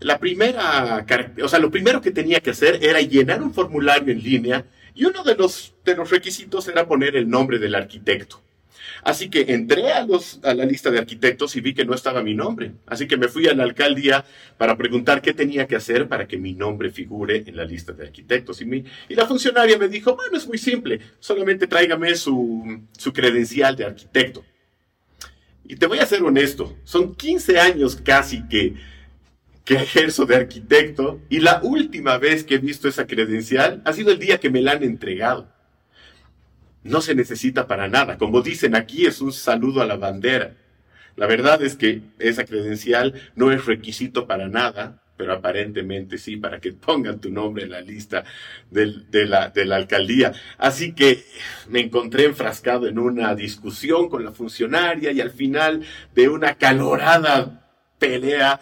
la 0.00 0.18
primera, 0.18 1.04
o 1.42 1.48
sea, 1.48 1.58
lo 1.58 1.70
primero 1.70 2.00
que 2.00 2.10
tenía 2.10 2.40
que 2.40 2.50
hacer 2.50 2.78
era 2.82 3.00
llenar 3.00 3.42
un 3.42 3.52
formulario 3.52 4.12
en 4.12 4.22
línea 4.22 4.64
y 4.94 5.04
uno 5.04 5.22
de 5.24 5.34
los, 5.34 5.74
de 5.84 5.96
los 5.96 6.10
requisitos 6.10 6.68
era 6.68 6.86
poner 6.86 7.16
el 7.16 7.28
nombre 7.28 7.58
del 7.58 7.74
arquitecto. 7.74 8.42
Así 9.02 9.30
que 9.30 9.52
entré 9.52 9.92
a, 9.92 10.04
los, 10.04 10.40
a 10.42 10.54
la 10.54 10.64
lista 10.64 10.90
de 10.90 10.98
arquitectos 10.98 11.54
y 11.56 11.60
vi 11.60 11.72
que 11.74 11.84
no 11.84 11.94
estaba 11.94 12.22
mi 12.22 12.34
nombre. 12.34 12.72
Así 12.86 13.06
que 13.06 13.16
me 13.16 13.28
fui 13.28 13.46
a 13.46 13.54
la 13.54 13.62
alcaldía 13.62 14.24
para 14.56 14.76
preguntar 14.76 15.22
qué 15.22 15.32
tenía 15.32 15.66
que 15.66 15.76
hacer 15.76 16.08
para 16.08 16.26
que 16.26 16.36
mi 16.36 16.52
nombre 16.52 16.90
figure 16.90 17.44
en 17.46 17.56
la 17.56 17.64
lista 17.64 17.92
de 17.92 18.06
arquitectos. 18.06 18.60
Y, 18.60 18.84
y 19.08 19.14
la 19.14 19.26
funcionaria 19.26 19.78
me 19.78 19.88
dijo, 19.88 20.16
bueno, 20.16 20.36
es 20.36 20.46
muy 20.46 20.58
simple, 20.58 21.00
solamente 21.20 21.66
tráigame 21.66 22.14
su, 22.16 22.82
su 22.96 23.12
credencial 23.12 23.76
de 23.76 23.84
arquitecto. 23.84 24.44
Y 25.64 25.76
te 25.76 25.86
voy 25.86 25.98
a 25.98 26.06
ser 26.06 26.22
honesto, 26.22 26.76
son 26.84 27.14
15 27.14 27.60
años 27.60 27.96
casi 27.96 28.48
que, 28.48 28.74
que 29.68 29.74
ejerzo 29.74 30.26
de 30.26 30.34
arquitecto 30.34 31.20
y 31.28 31.38
la 31.40 31.60
última 31.62 32.18
vez 32.18 32.42
que 32.42 32.56
he 32.56 32.58
visto 32.58 32.88
esa 32.88 33.06
credencial 33.06 33.82
ha 33.84 33.92
sido 33.92 34.10
el 34.10 34.18
día 34.18 34.40
que 34.40 34.50
me 34.50 34.62
la 34.62 34.72
han 34.72 34.82
entregado 34.82 35.46
no 36.88 37.00
se 37.00 37.14
necesita 37.14 37.66
para 37.66 37.88
nada. 37.88 38.18
Como 38.18 38.42
dicen 38.42 38.74
aquí, 38.74 39.06
es 39.06 39.20
un 39.20 39.32
saludo 39.32 39.82
a 39.82 39.86
la 39.86 39.96
bandera. 39.96 40.56
La 41.16 41.26
verdad 41.26 41.62
es 41.62 41.76
que 41.76 42.02
esa 42.18 42.44
credencial 42.44 43.14
no 43.34 43.52
es 43.52 43.66
requisito 43.66 44.26
para 44.26 44.48
nada, 44.48 45.02
pero 45.16 45.32
aparentemente 45.32 46.16
sí, 46.16 46.36
para 46.36 46.60
que 46.60 46.72
pongan 46.72 47.20
tu 47.20 47.30
nombre 47.30 47.64
en 47.64 47.72
la 47.72 47.80
lista 47.80 48.24
de, 48.70 49.26
la, 49.26 49.52
alcaldía. 49.76 50.32
Así 50.58 50.92
que 50.92 51.24
me 51.68 51.80
encontré 51.80 52.24
enfrascado 52.24 52.86
en 52.86 52.98
una 52.98 53.34
discusión 53.34 54.08
con 54.08 54.24
la 54.24 54.32
funcionaria 54.32 55.10
y 55.10 55.20
al 55.20 55.32
final 55.32 55.82
de 56.14 56.28
una 56.28 56.54
calorada 56.54 57.68
pelea, 57.98 58.60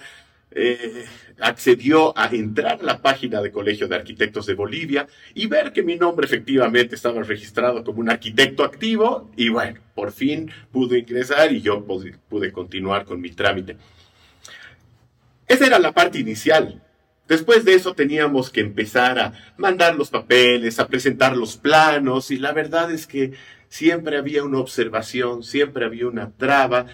eh, 0.59 1.05
accedió 1.39 2.17
a 2.19 2.29
entrar 2.29 2.79
a 2.81 2.83
la 2.83 3.03
página 3.03 3.43
de 3.43 3.53
Colegio 3.53 3.89
de 3.89 3.97
Arquitectos 3.97 4.47
de 4.47 4.55
Bolivia 4.55 5.07
y 5.35 5.49
ver 5.49 5.71
que 5.71 5.83
mi 5.83 5.97
nombre 5.97 6.25
efectivamente 6.25 6.95
estaba 6.95 7.23
registrado 7.23 7.85
como 7.85 8.01
un 8.01 8.09
arquitecto 8.09 8.65
activo 8.65 9.31
y 9.37 9.51
bueno, 9.51 9.79
por 9.95 10.13
fin 10.13 10.51
pude 10.73 11.01
ingresar 11.01 11.53
y 11.53 11.61
yo 11.61 11.85
pude, 11.85 12.53
continuar 12.53 13.05
con 13.05 13.21
mi 13.21 13.31
trámite. 13.33 13.77
Esa 15.47 15.67
era 15.67 15.79
la 15.79 15.93
parte 15.93 16.21
inicial. 16.21 16.83
Después 17.29 17.67
de 17.67 17.75
eso 17.75 17.93
teníamos 17.93 18.49
que 18.49 18.61
empezar 18.61 19.19
a 19.19 19.35
mandar 19.59 19.95
los 19.95 20.09
papeles, 20.09 20.79
a 20.79 20.89
presentar 20.89 21.37
los 21.37 21.59
planos 21.59 22.31
y 22.31 22.39
la 22.39 22.53
verdad 22.53 22.91
es 22.91 23.07
que 23.07 23.33
siempre 23.69 24.17
había 24.17 24.43
una 24.43 24.61
observación, 24.61 25.43
siempre 25.43 25.85
había 25.85 26.07
una 26.07 26.31
traba 26.31 26.87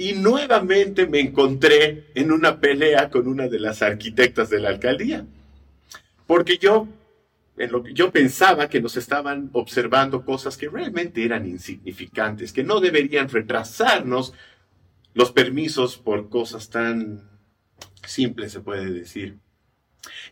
y 0.00 0.14
nuevamente 0.14 1.06
me 1.06 1.20
encontré 1.20 2.06
en 2.14 2.32
una 2.32 2.58
pelea 2.58 3.10
con 3.10 3.28
una 3.28 3.48
de 3.48 3.60
las 3.60 3.82
arquitectas 3.82 4.48
de 4.48 4.58
la 4.58 4.70
alcaldía. 4.70 5.26
Porque 6.26 6.56
yo, 6.56 6.88
en 7.58 7.70
lo 7.70 7.82
que 7.82 7.92
yo 7.92 8.10
pensaba 8.10 8.70
que 8.70 8.80
nos 8.80 8.96
estaban 8.96 9.50
observando 9.52 10.24
cosas 10.24 10.56
que 10.56 10.70
realmente 10.70 11.22
eran 11.22 11.46
insignificantes, 11.46 12.54
que 12.54 12.64
no 12.64 12.80
deberían 12.80 13.28
retrasarnos 13.28 14.32
los 15.12 15.32
permisos 15.32 15.98
por 15.98 16.30
cosas 16.30 16.70
tan 16.70 17.28
simples, 18.02 18.52
se 18.52 18.60
puede 18.60 18.90
decir. 18.90 19.36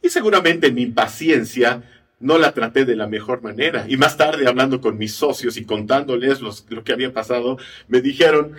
Y 0.02 0.08
seguramente 0.08 0.72
mi 0.72 0.80
impaciencia 0.80 1.82
no 2.20 2.38
la 2.38 2.52
traté 2.52 2.86
de 2.86 2.96
la 2.96 3.06
mejor 3.06 3.42
manera. 3.42 3.84
Y 3.86 3.98
más 3.98 4.16
tarde, 4.16 4.48
hablando 4.48 4.80
con 4.80 4.96
mis 4.96 5.12
socios 5.12 5.58
y 5.58 5.66
contándoles 5.66 6.40
lo 6.40 6.84
que 6.84 6.92
había 6.94 7.12
pasado, 7.12 7.58
me 7.86 8.00
dijeron, 8.00 8.54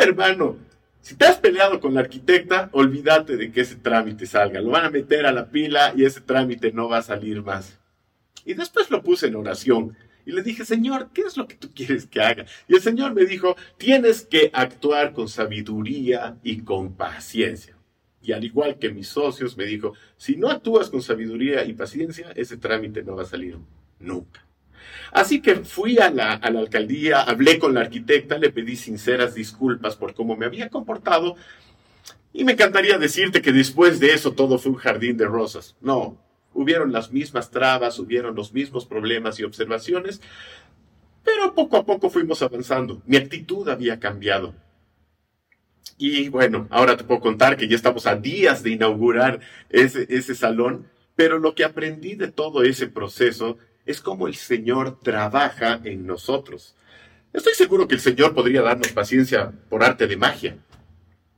hermano, 0.00 0.56
si 1.00 1.16
te 1.16 1.24
has 1.24 1.38
peleado 1.38 1.80
con 1.80 1.94
la 1.94 2.00
arquitecta, 2.00 2.70
olvídate 2.72 3.36
de 3.36 3.50
que 3.50 3.62
ese 3.62 3.76
trámite 3.76 4.26
salga. 4.26 4.60
Lo 4.60 4.70
van 4.70 4.84
a 4.84 4.90
meter 4.90 5.26
a 5.26 5.32
la 5.32 5.50
pila 5.50 5.92
y 5.96 6.04
ese 6.04 6.20
trámite 6.20 6.72
no 6.72 6.88
va 6.88 6.98
a 6.98 7.02
salir 7.02 7.42
más. 7.42 7.78
Y 8.44 8.54
después 8.54 8.90
lo 8.90 9.02
puse 9.02 9.26
en 9.26 9.36
oración. 9.36 9.96
Y 10.24 10.30
le 10.30 10.42
dije, 10.42 10.64
Señor, 10.64 11.10
¿qué 11.12 11.22
es 11.22 11.36
lo 11.36 11.48
que 11.48 11.56
tú 11.56 11.70
quieres 11.74 12.06
que 12.06 12.20
haga? 12.20 12.46
Y 12.68 12.76
el 12.76 12.80
Señor 12.80 13.14
me 13.14 13.24
dijo, 13.24 13.56
tienes 13.76 14.24
que 14.24 14.50
actuar 14.52 15.12
con 15.12 15.28
sabiduría 15.28 16.38
y 16.44 16.62
con 16.62 16.94
paciencia. 16.94 17.76
Y 18.22 18.30
al 18.30 18.44
igual 18.44 18.78
que 18.78 18.90
mis 18.90 19.08
socios, 19.08 19.56
me 19.56 19.64
dijo, 19.64 19.94
si 20.16 20.36
no 20.36 20.48
actúas 20.48 20.90
con 20.90 21.02
sabiduría 21.02 21.64
y 21.64 21.72
paciencia, 21.72 22.30
ese 22.36 22.56
trámite 22.56 23.02
no 23.02 23.16
va 23.16 23.22
a 23.22 23.26
salir 23.26 23.58
nunca. 23.98 24.46
Así 25.12 25.42
que 25.42 25.56
fui 25.56 25.98
a 25.98 26.10
la, 26.10 26.34
alcaldía, 26.34 27.22
hablé 27.22 27.58
con 27.58 27.74
la 27.74 27.80
arquitecta, 27.80 28.38
le 28.38 28.50
pedí 28.50 28.76
sinceras 28.76 29.34
disculpas 29.34 29.96
por 29.96 30.14
cómo 30.14 30.36
me 30.36 30.46
había 30.46 30.68
comportado 30.68 31.36
y 32.32 32.44
me 32.44 32.52
encantaría 32.52 32.98
decirte 32.98 33.42
que 33.42 33.52
después 33.52 34.00
de 34.00 34.14
eso 34.14 34.32
todo 34.32 34.58
fue 34.58 34.72
un 34.72 34.78
jardín 34.78 35.16
de 35.16 35.26
rosas. 35.26 35.76
No, 35.80 36.18
hubieron 36.54 36.92
las 36.92 37.12
mismas 37.12 37.50
trabas, 37.50 37.98
hubieron 37.98 38.34
los 38.34 38.52
mismos 38.52 38.86
problemas 38.86 39.38
y 39.38 39.44
observaciones, 39.44 40.20
pero 41.24 41.54
poco 41.54 41.76
a 41.76 41.84
poco 41.84 42.10
fuimos 42.10 42.42
avanzando. 42.42 43.02
Mi 43.06 43.16
actitud 43.16 43.68
había 43.68 44.00
cambiado. 44.00 44.54
Y 45.98 46.30
bueno, 46.30 46.66
ahora 46.70 46.96
te 46.96 47.04
puedo 47.04 47.20
contar 47.20 47.56
que 47.56 47.68
ya 47.68 47.76
estamos 47.76 48.06
a 48.06 48.16
días 48.16 48.62
de 48.62 48.70
inaugurar 48.70 49.40
ese 49.68 50.34
salón, 50.34 50.88
pero 51.14 51.38
lo 51.38 51.54
que 51.54 51.64
aprendí 51.64 52.14
de 52.14 52.28
todo 52.28 52.62
ese 52.62 52.88
proceso 52.88 53.58
es 53.86 54.00
cómo 54.00 54.26
el 54.26 54.34
Señor 54.34 54.98
trabaja 55.00 55.80
en 55.84 56.06
nosotros. 56.06 56.74
Estoy 57.32 57.54
seguro 57.54 57.88
que 57.88 57.94
el 57.94 58.00
Señor 58.00 58.34
podría 58.34 58.62
darnos 58.62 58.88
paciencia 58.88 59.52
por 59.68 59.82
arte 59.82 60.06
de 60.06 60.16
magia, 60.16 60.56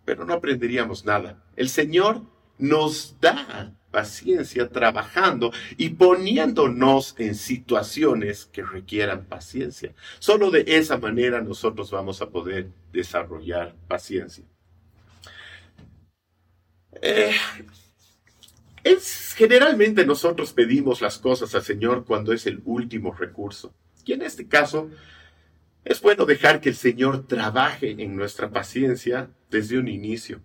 pero 0.05 0.25
no 0.25 0.35
aprenderíamos 0.35 1.05
nada. 1.05 1.43
El 1.57 1.69
Señor 1.69 2.23
nos 2.59 3.17
da 3.21 3.73
paciencia 3.91 4.69
trabajando 4.69 5.53
y 5.77 5.91
poniéndonos 5.91 7.15
en 7.19 7.37
situaciones 7.37 8.45
que 8.47 8.65
requieran 8.65 9.25
paciencia. 9.25 9.95
Solo 10.19 10.51
de 10.51 10.65
esa 10.67 10.99
manera 10.99 11.41
nosotros 11.41 11.93
vamos 11.93 12.21
a 12.21 12.29
poder 12.29 12.69
desarrollar 12.93 13.75
paciencia. 13.87 14.45
Eh, 17.01 17.35
es, 18.85 19.35
generalmente 19.35 20.07
nosotros 20.07 20.53
pedimos 20.53 21.01
las 21.01 21.19
cosas 21.19 21.55
al 21.55 21.63
Señor 21.63 22.05
cuando 22.05 22.33
es 22.33 22.47
el 22.47 22.61
último 22.65 23.13
recurso. 23.13 23.75
Y 24.05 24.13
en 24.13 24.23
este 24.23 24.47
caso, 24.47 24.91
es 25.85 26.01
bueno 26.01 26.27
dejar 26.27 26.61
que 26.61 26.69
el 26.69 26.77
Señor 26.77 27.27
trabaje 27.27 27.97
en 27.99 28.15
nuestra 28.15 28.51
paciencia 28.51 29.31
desde 29.51 29.79
un 29.79 29.89
inicio. 29.89 30.43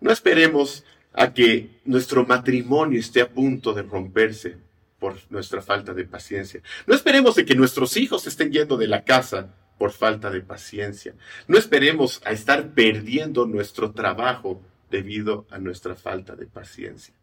No 0.00 0.10
esperemos 0.10 0.84
a 1.12 1.32
que 1.32 1.80
nuestro 1.84 2.26
matrimonio 2.26 2.98
esté 2.98 3.20
a 3.20 3.30
punto 3.30 3.72
de 3.72 3.82
romperse 3.82 4.56
por 4.98 5.16
nuestra 5.30 5.62
falta 5.62 5.92
de 5.94 6.04
paciencia. 6.04 6.62
No 6.86 6.94
esperemos 6.94 7.34
de 7.34 7.44
que 7.44 7.54
nuestros 7.54 7.96
hijos 7.96 8.26
estén 8.26 8.52
yendo 8.52 8.76
de 8.76 8.88
la 8.88 9.04
casa 9.04 9.54
por 9.78 9.92
falta 9.92 10.30
de 10.30 10.40
paciencia. 10.40 11.14
No 11.46 11.58
esperemos 11.58 12.22
a 12.24 12.32
estar 12.32 12.72
perdiendo 12.72 13.46
nuestro 13.46 13.92
trabajo 13.92 14.62
debido 14.90 15.46
a 15.50 15.58
nuestra 15.58 15.94
falta 15.94 16.36
de 16.36 16.46
paciencia. 16.46 17.14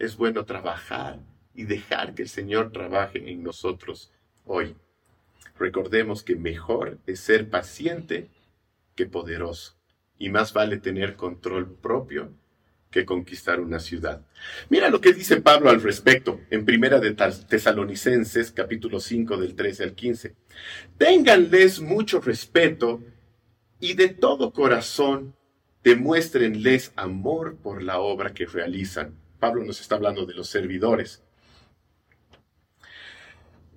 Es 0.00 0.16
bueno 0.16 0.46
trabajar 0.46 1.20
y 1.54 1.64
dejar 1.64 2.14
que 2.14 2.22
el 2.22 2.28
Señor 2.30 2.72
trabaje 2.72 3.30
en 3.30 3.42
nosotros 3.42 4.10
hoy. 4.46 4.74
Recordemos 5.58 6.22
que 6.22 6.36
mejor 6.36 6.96
es 7.06 7.20
ser 7.20 7.50
paciente 7.50 8.30
que 8.94 9.04
poderoso. 9.04 9.76
Y 10.18 10.30
más 10.30 10.54
vale 10.54 10.78
tener 10.78 11.16
control 11.16 11.70
propio 11.70 12.32
que 12.90 13.04
conquistar 13.04 13.60
una 13.60 13.78
ciudad. 13.78 14.26
Mira 14.70 14.88
lo 14.88 15.02
que 15.02 15.12
dice 15.12 15.42
Pablo 15.42 15.68
al 15.68 15.82
respecto 15.82 16.40
en 16.48 16.64
Primera 16.64 16.98
de 16.98 17.12
Tesalonicenses, 17.12 18.52
capítulo 18.52 19.00
5, 19.00 19.36
del 19.36 19.54
13 19.54 19.84
al 19.84 19.94
15. 19.94 20.34
Ténganles 20.96 21.78
mucho 21.78 22.22
respeto 22.22 23.02
y 23.80 23.92
de 23.92 24.08
todo 24.08 24.54
corazón 24.54 25.34
demuéstrenles 25.84 26.94
amor 26.96 27.58
por 27.58 27.82
la 27.82 28.00
obra 28.00 28.32
que 28.32 28.46
realizan. 28.46 29.14
Pablo 29.40 29.64
nos 29.64 29.80
está 29.80 29.96
hablando 29.96 30.26
de 30.26 30.34
los 30.34 30.48
servidores. 30.48 31.22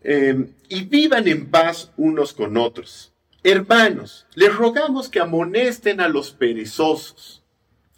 Em, 0.01 0.53
y 0.67 0.83
vivan 0.83 1.27
en 1.27 1.49
paz 1.49 1.91
unos 1.95 2.33
con 2.33 2.57
otros. 2.57 3.13
Hermanos, 3.41 4.27
les 4.35 4.53
rogamos 4.53 5.09
que 5.09 5.21
amonesten 5.21 6.01
a 6.01 6.09
los 6.09 6.31
perezosos, 6.31 7.43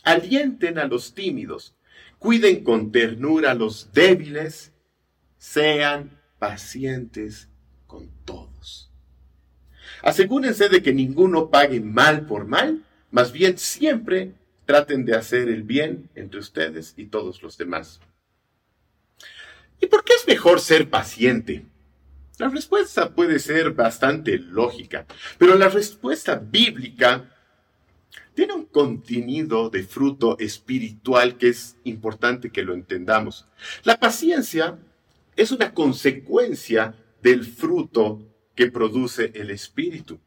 alienten 0.03 0.77
a 0.77 0.85
los 0.85 1.15
tímidos, 1.15 1.75
cuiden 2.19 2.63
con 2.63 2.91
ternura 2.91 3.51
a 3.51 3.55
los 3.55 3.91
débiles, 3.91 4.71
sean 5.37 6.21
pacientes 6.37 7.49
con 7.87 8.09
todos. 8.25 8.91
Asegúrense 10.03 10.69
de 10.69 10.83
que 10.83 10.93
ninguno 10.93 11.49
pague 11.49 11.79
mal 11.79 12.27
por 12.27 12.45
mal, 12.45 12.83
más 13.09 13.31
bien 13.31 13.57
siempre 13.57 14.33
traten 14.65 15.05
de 15.05 15.15
hacer 15.15 15.49
el 15.49 15.63
bien 15.63 16.09
entre 16.15 16.39
ustedes 16.39 16.93
y 16.97 17.05
todos 17.05 17.41
los 17.41 17.57
demás. 17.57 17.99
¿Y 19.79 19.87
por 19.87 20.03
qué 20.03 20.13
es 20.13 20.27
mejor 20.27 20.59
ser 20.59 20.89
paciente? 20.89 21.65
La 22.37 22.49
respuesta 22.49 23.13
puede 23.13 23.39
ser 23.39 23.71
bastante 23.71 24.37
lógica, 24.37 25.05
pero 25.37 25.55
la 25.55 25.69
respuesta 25.69 26.35
bíblica 26.35 27.31
tiene 28.33 28.53
un 28.53 28.65
contenido 28.65 29.69
de 29.69 29.83
fruto 29.83 30.37
espiritual 30.39 31.37
que 31.37 31.49
es 31.49 31.77
importante 31.85 32.51
que 32.51 32.63
lo 32.63 32.73
entendamos. 32.73 33.47
La 33.83 33.97
paciencia 33.97 34.77
es 35.35 35.51
una 35.51 35.73
consecuencia 35.73 36.95
del 37.21 37.45
fruto 37.45 38.21
que 38.55 38.69
produce 38.69 39.31
el 39.33 39.51
espíritu. 39.51 40.19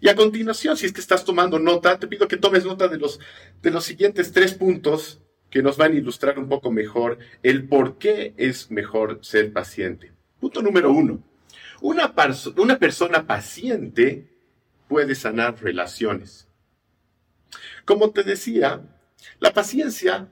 Y 0.00 0.08
a 0.08 0.14
continuación, 0.14 0.76
si 0.76 0.86
es 0.86 0.92
que 0.92 1.00
estás 1.00 1.24
tomando 1.24 1.58
nota, 1.58 1.98
te 1.98 2.06
pido 2.06 2.28
que 2.28 2.36
tomes 2.36 2.64
nota 2.64 2.88
de 2.88 2.98
los, 2.98 3.20
de 3.62 3.70
los 3.70 3.84
siguientes 3.84 4.32
tres 4.32 4.54
puntos 4.54 5.20
que 5.50 5.62
nos 5.62 5.76
van 5.76 5.92
a 5.92 5.96
ilustrar 5.96 6.38
un 6.38 6.48
poco 6.48 6.70
mejor 6.70 7.18
el 7.42 7.68
por 7.68 7.98
qué 7.98 8.34
es 8.36 8.70
mejor 8.70 9.18
ser 9.22 9.52
paciente. 9.52 10.12
Punto 10.38 10.62
número 10.62 10.92
uno. 10.92 11.22
Una, 11.80 12.14
una 12.56 12.78
persona 12.78 13.26
paciente 13.26 14.28
puede 14.88 15.14
sanar 15.14 15.62
relaciones. 15.62 16.48
Como 17.84 18.10
te 18.10 18.22
decía, 18.22 18.82
la 19.38 19.52
paciencia 19.52 20.28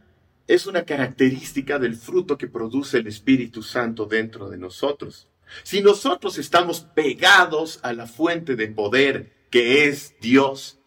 es 0.46 0.66
una 0.66 0.84
característica 0.84 1.78
del 1.78 1.96
fruto 1.96 2.38
que 2.38 2.48
produce 2.48 2.98
el 2.98 3.06
Espíritu 3.06 3.62
Santo 3.62 4.06
dentro 4.06 4.48
de 4.48 4.56
nosotros. 4.56 5.28
Si 5.62 5.82
nosotros 5.82 6.38
estamos 6.38 6.80
pegados 6.80 7.80
a 7.82 7.92
la 7.92 8.06
fuente 8.06 8.56
de 8.56 8.68
poder 8.68 9.37
que 9.50 9.88
es 9.88 10.14
Dios, 10.20 10.78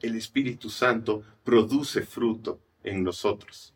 el 0.00 0.16
Espíritu 0.16 0.70
Santo 0.70 1.22
produce 1.44 2.02
fruto 2.02 2.60
en 2.82 3.04
nosotros. 3.04 3.74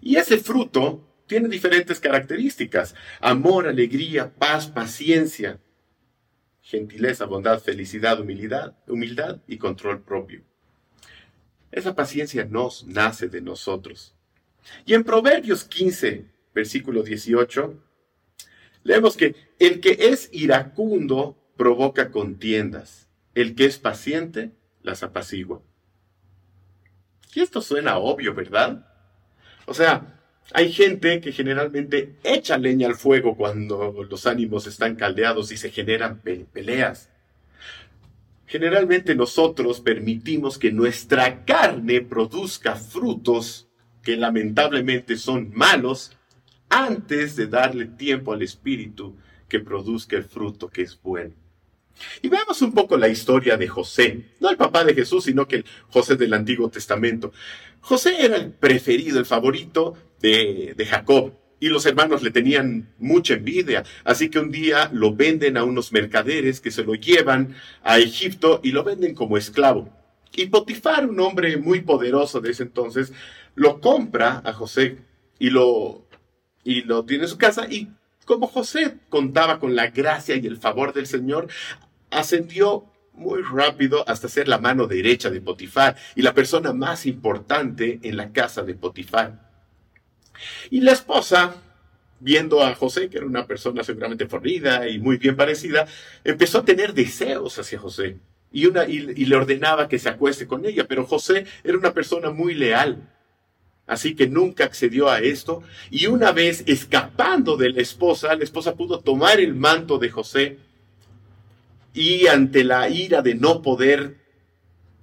Y 0.00 0.16
ese 0.16 0.38
fruto 0.38 1.04
tiene 1.26 1.48
diferentes 1.48 2.00
características. 2.00 2.94
Amor, 3.20 3.68
alegría, 3.68 4.34
paz, 4.34 4.66
paciencia, 4.66 5.60
gentileza, 6.62 7.26
bondad, 7.26 7.60
felicidad, 7.60 8.20
humildad, 8.20 8.74
humildad 8.86 9.40
y 9.46 9.58
control 9.58 10.02
propio. 10.02 10.42
Esa 11.70 11.94
paciencia 11.94 12.44
nos 12.44 12.86
nace 12.86 13.28
de 13.28 13.40
nosotros. 13.40 14.14
Y 14.84 14.94
en 14.94 15.04
Proverbios 15.04 15.64
15, 15.64 16.26
versículo 16.54 17.02
18, 17.02 17.82
leemos 18.82 19.16
que 19.16 19.34
el 19.58 19.80
que 19.80 19.96
es 19.98 20.28
iracundo 20.32 21.36
provoca 21.58 22.10
contiendas, 22.10 23.08
el 23.34 23.54
que 23.54 23.66
es 23.66 23.78
paciente 23.78 24.52
las 24.82 25.02
apacigua. 25.02 25.60
Y 27.34 27.40
esto 27.40 27.60
suena 27.60 27.98
obvio, 27.98 28.32
¿verdad? 28.32 28.86
O 29.66 29.74
sea, 29.74 30.18
hay 30.52 30.72
gente 30.72 31.20
que 31.20 31.32
generalmente 31.32 32.16
echa 32.24 32.56
leña 32.56 32.86
al 32.86 32.94
fuego 32.94 33.36
cuando 33.36 34.06
los 34.08 34.26
ánimos 34.26 34.66
están 34.66 34.96
caldeados 34.96 35.52
y 35.52 35.58
se 35.58 35.70
generan 35.70 36.20
peleas. 36.20 37.10
Generalmente 38.46 39.14
nosotros 39.14 39.80
permitimos 39.80 40.56
que 40.56 40.72
nuestra 40.72 41.44
carne 41.44 42.00
produzca 42.00 42.76
frutos 42.76 43.68
que 44.02 44.16
lamentablemente 44.16 45.16
son 45.16 45.50
malos 45.52 46.16
antes 46.70 47.36
de 47.36 47.46
darle 47.46 47.86
tiempo 47.86 48.32
al 48.32 48.40
Espíritu 48.40 49.16
que 49.48 49.60
produzca 49.60 50.16
el 50.16 50.24
fruto 50.24 50.68
que 50.68 50.82
es 50.82 50.98
bueno. 51.02 51.34
Y 52.22 52.28
veamos 52.28 52.62
un 52.62 52.72
poco 52.72 52.96
la 52.96 53.08
historia 53.08 53.56
de 53.56 53.68
José, 53.68 54.26
no 54.40 54.50
el 54.50 54.56
papá 54.56 54.84
de 54.84 54.94
Jesús, 54.94 55.24
sino 55.24 55.46
que 55.46 55.56
el 55.56 55.64
José 55.88 56.16
del 56.16 56.34
Antiguo 56.34 56.68
Testamento. 56.70 57.32
José 57.80 58.16
era 58.24 58.36
el 58.36 58.52
preferido, 58.52 59.18
el 59.18 59.26
favorito 59.26 59.94
de, 60.20 60.74
de 60.76 60.86
Jacob, 60.86 61.32
y 61.60 61.68
los 61.68 61.86
hermanos 61.86 62.22
le 62.22 62.30
tenían 62.30 62.94
mucha 62.98 63.34
envidia, 63.34 63.84
así 64.04 64.28
que 64.28 64.38
un 64.38 64.50
día 64.50 64.90
lo 64.92 65.14
venden 65.14 65.56
a 65.56 65.64
unos 65.64 65.92
mercaderes 65.92 66.60
que 66.60 66.70
se 66.70 66.84
lo 66.84 66.94
llevan 66.94 67.54
a 67.82 67.98
Egipto 67.98 68.60
y 68.62 68.70
lo 68.72 68.84
venden 68.84 69.14
como 69.14 69.36
esclavo. 69.36 69.92
Y 70.32 70.46
Potifar, 70.46 71.06
un 71.06 71.18
hombre 71.20 71.56
muy 71.56 71.80
poderoso 71.80 72.40
de 72.40 72.50
ese 72.50 72.62
entonces, 72.62 73.12
lo 73.54 73.80
compra 73.80 74.40
a 74.44 74.52
José 74.52 74.98
y 75.38 75.50
lo, 75.50 76.06
y 76.62 76.82
lo 76.82 77.04
tiene 77.04 77.24
en 77.24 77.30
su 77.30 77.38
casa 77.38 77.66
y 77.68 77.88
como 78.24 78.46
José 78.46 78.98
contaba 79.08 79.58
con 79.58 79.74
la 79.74 79.88
gracia 79.88 80.36
y 80.36 80.46
el 80.46 80.58
favor 80.58 80.92
del 80.92 81.06
Señor, 81.06 81.48
ascendió 82.10 82.86
muy 83.12 83.42
rápido 83.42 84.08
hasta 84.08 84.28
ser 84.28 84.48
la 84.48 84.58
mano 84.58 84.86
derecha 84.86 85.30
de 85.30 85.40
Potifar 85.40 85.96
y 86.14 86.22
la 86.22 86.34
persona 86.34 86.72
más 86.72 87.06
importante 87.06 87.98
en 88.02 88.16
la 88.16 88.32
casa 88.32 88.62
de 88.62 88.74
Potifar. 88.74 89.48
Y 90.70 90.80
la 90.80 90.92
esposa, 90.92 91.56
viendo 92.20 92.62
a 92.62 92.74
José, 92.74 93.10
que 93.10 93.18
era 93.18 93.26
una 93.26 93.46
persona 93.46 93.82
seguramente 93.82 94.26
fornida 94.26 94.88
y 94.88 94.98
muy 94.98 95.16
bien 95.16 95.36
parecida, 95.36 95.86
empezó 96.24 96.58
a 96.58 96.64
tener 96.64 96.94
deseos 96.94 97.58
hacia 97.58 97.78
José 97.78 98.18
y, 98.52 98.66
una, 98.66 98.84
y, 98.84 99.00
le 99.00 99.36
ordenaba 99.36 99.88
que 99.88 99.98
se 99.98 100.08
acueste 100.08 100.46
con 100.46 100.64
ella, 100.64 100.86
pero 100.88 101.04
José 101.04 101.44
era 101.64 101.76
una 101.76 101.92
persona 101.92 102.30
muy 102.30 102.54
leal. 102.54 103.08
Así 103.86 104.14
que 104.14 104.28
nunca 104.28 104.64
accedió 104.64 105.08
a 105.08 105.20
esto. 105.20 105.62
Y 105.90 106.06
una 106.06 106.30
vez 106.32 106.62
escapando 106.66 107.56
de 107.56 107.70
la 107.70 107.80
esposa, 107.80 108.34
la 108.34 108.44
esposa 108.44 108.74
pudo 108.74 109.00
tomar 109.00 109.40
el 109.40 109.54
manto 109.54 109.98
de 109.98 110.10
José 110.10 110.58
y 111.98 112.28
ante 112.28 112.62
la 112.62 112.88
ira 112.88 113.22
de 113.22 113.34
no 113.34 113.60
poder 113.60 114.18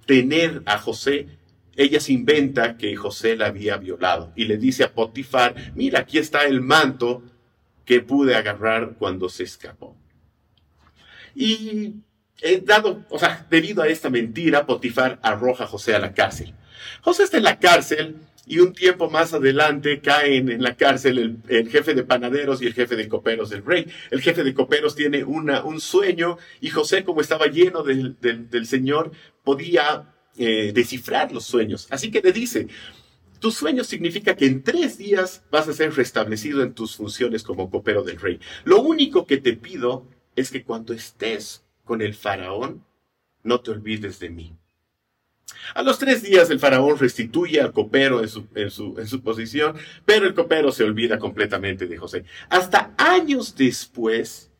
tener 0.06 0.62
a 0.64 0.78
José, 0.78 1.28
ella 1.76 2.00
se 2.00 2.14
inventa 2.14 2.78
que 2.78 2.96
José 2.96 3.36
la 3.36 3.48
había 3.48 3.76
violado 3.76 4.32
y 4.34 4.46
le 4.46 4.56
dice 4.56 4.82
a 4.82 4.94
Potifar, 4.94 5.54
mira, 5.74 6.00
aquí 6.00 6.16
está 6.16 6.46
el 6.46 6.62
manto 6.62 7.22
que 7.84 8.00
pude 8.00 8.34
agarrar 8.34 8.94
cuando 8.98 9.28
se 9.28 9.42
escapó. 9.42 9.94
Y 11.34 11.96
he 12.40 12.62
dado, 12.62 13.04
o 13.10 13.18
sea, 13.18 13.46
debido 13.50 13.82
a 13.82 13.88
esta 13.88 14.08
mentira, 14.08 14.64
Potifar 14.64 15.18
arroja 15.22 15.64
a 15.64 15.66
José 15.66 15.94
a 15.94 15.98
la 15.98 16.14
cárcel. 16.14 16.54
José 17.02 17.24
está 17.24 17.36
en 17.36 17.44
la 17.44 17.58
cárcel 17.58 18.16
y 18.46 18.60
un 18.60 18.72
tiempo 18.72 19.10
más 19.10 19.34
adelante 19.34 20.00
caen 20.00 20.48
en 20.48 20.62
la 20.62 20.76
cárcel 20.76 21.40
el, 21.48 21.68
jefe 21.68 21.94
de 21.94 22.04
panaderos 22.04 22.62
y 22.62 22.66
el 22.66 22.74
jefe 22.74 22.94
de 22.94 23.08
coperos 23.08 23.50
del 23.50 23.64
rey. 23.64 23.86
El 24.10 24.20
jefe 24.20 24.44
de 24.44 24.54
coperos 24.54 24.94
tiene 24.94 25.24
una, 25.24 25.64
un 25.64 25.80
sueño 25.80 26.38
y 26.60 26.70
José, 26.70 27.04
como 27.04 27.20
estaba 27.20 27.48
lleno 27.48 27.82
del, 27.82 28.16
Señor, 28.66 29.10
podía 29.42 30.14
eh, 30.38 30.70
descifrar 30.72 31.32
los 31.32 31.44
sueños. 31.44 31.88
Así 31.90 32.12
que 32.12 32.22
le 32.22 32.32
dice, 32.32 32.68
tu 33.40 33.50
sueño 33.50 33.82
significa 33.82 34.36
que 34.36 34.46
en 34.46 34.62
tres 34.62 34.96
días 34.96 35.44
vas 35.50 35.68
a 35.68 35.72
ser 35.72 35.92
restablecido 35.94 36.62
en 36.62 36.72
tus 36.72 36.94
funciones 36.94 37.42
como 37.42 37.68
copero 37.68 38.04
del 38.04 38.20
rey. 38.20 38.38
Lo 38.64 38.80
único 38.80 39.26
que 39.26 39.38
te 39.38 39.54
pido 39.54 40.06
es 40.36 40.52
que 40.52 40.62
cuando 40.62 40.94
estés 40.94 41.64
con 41.84 42.00
el 42.00 42.14
faraón, 42.14 42.84
no 43.42 43.60
te 43.60 43.72
olvides 43.72 44.20
de 44.20 44.30
mí. 44.30 44.56
A 45.74 45.82
los 45.82 45.98
tres 45.98 46.22
días 46.22 46.50
el 46.50 46.58
faraón 46.58 46.98
restituye 46.98 47.60
al 47.60 47.72
copero 47.72 48.20
en 48.22 48.28
su, 48.70 49.22
posición, 49.22 49.76
pero 50.04 50.26
el 50.26 50.34
copero 50.34 50.72
se 50.72 50.84
olvida 50.84 51.18
completamente 51.18 51.86
de 51.86 51.96
José. 51.98 52.24
Hasta 52.48 52.94
años 52.96 53.54
después, 53.56 54.50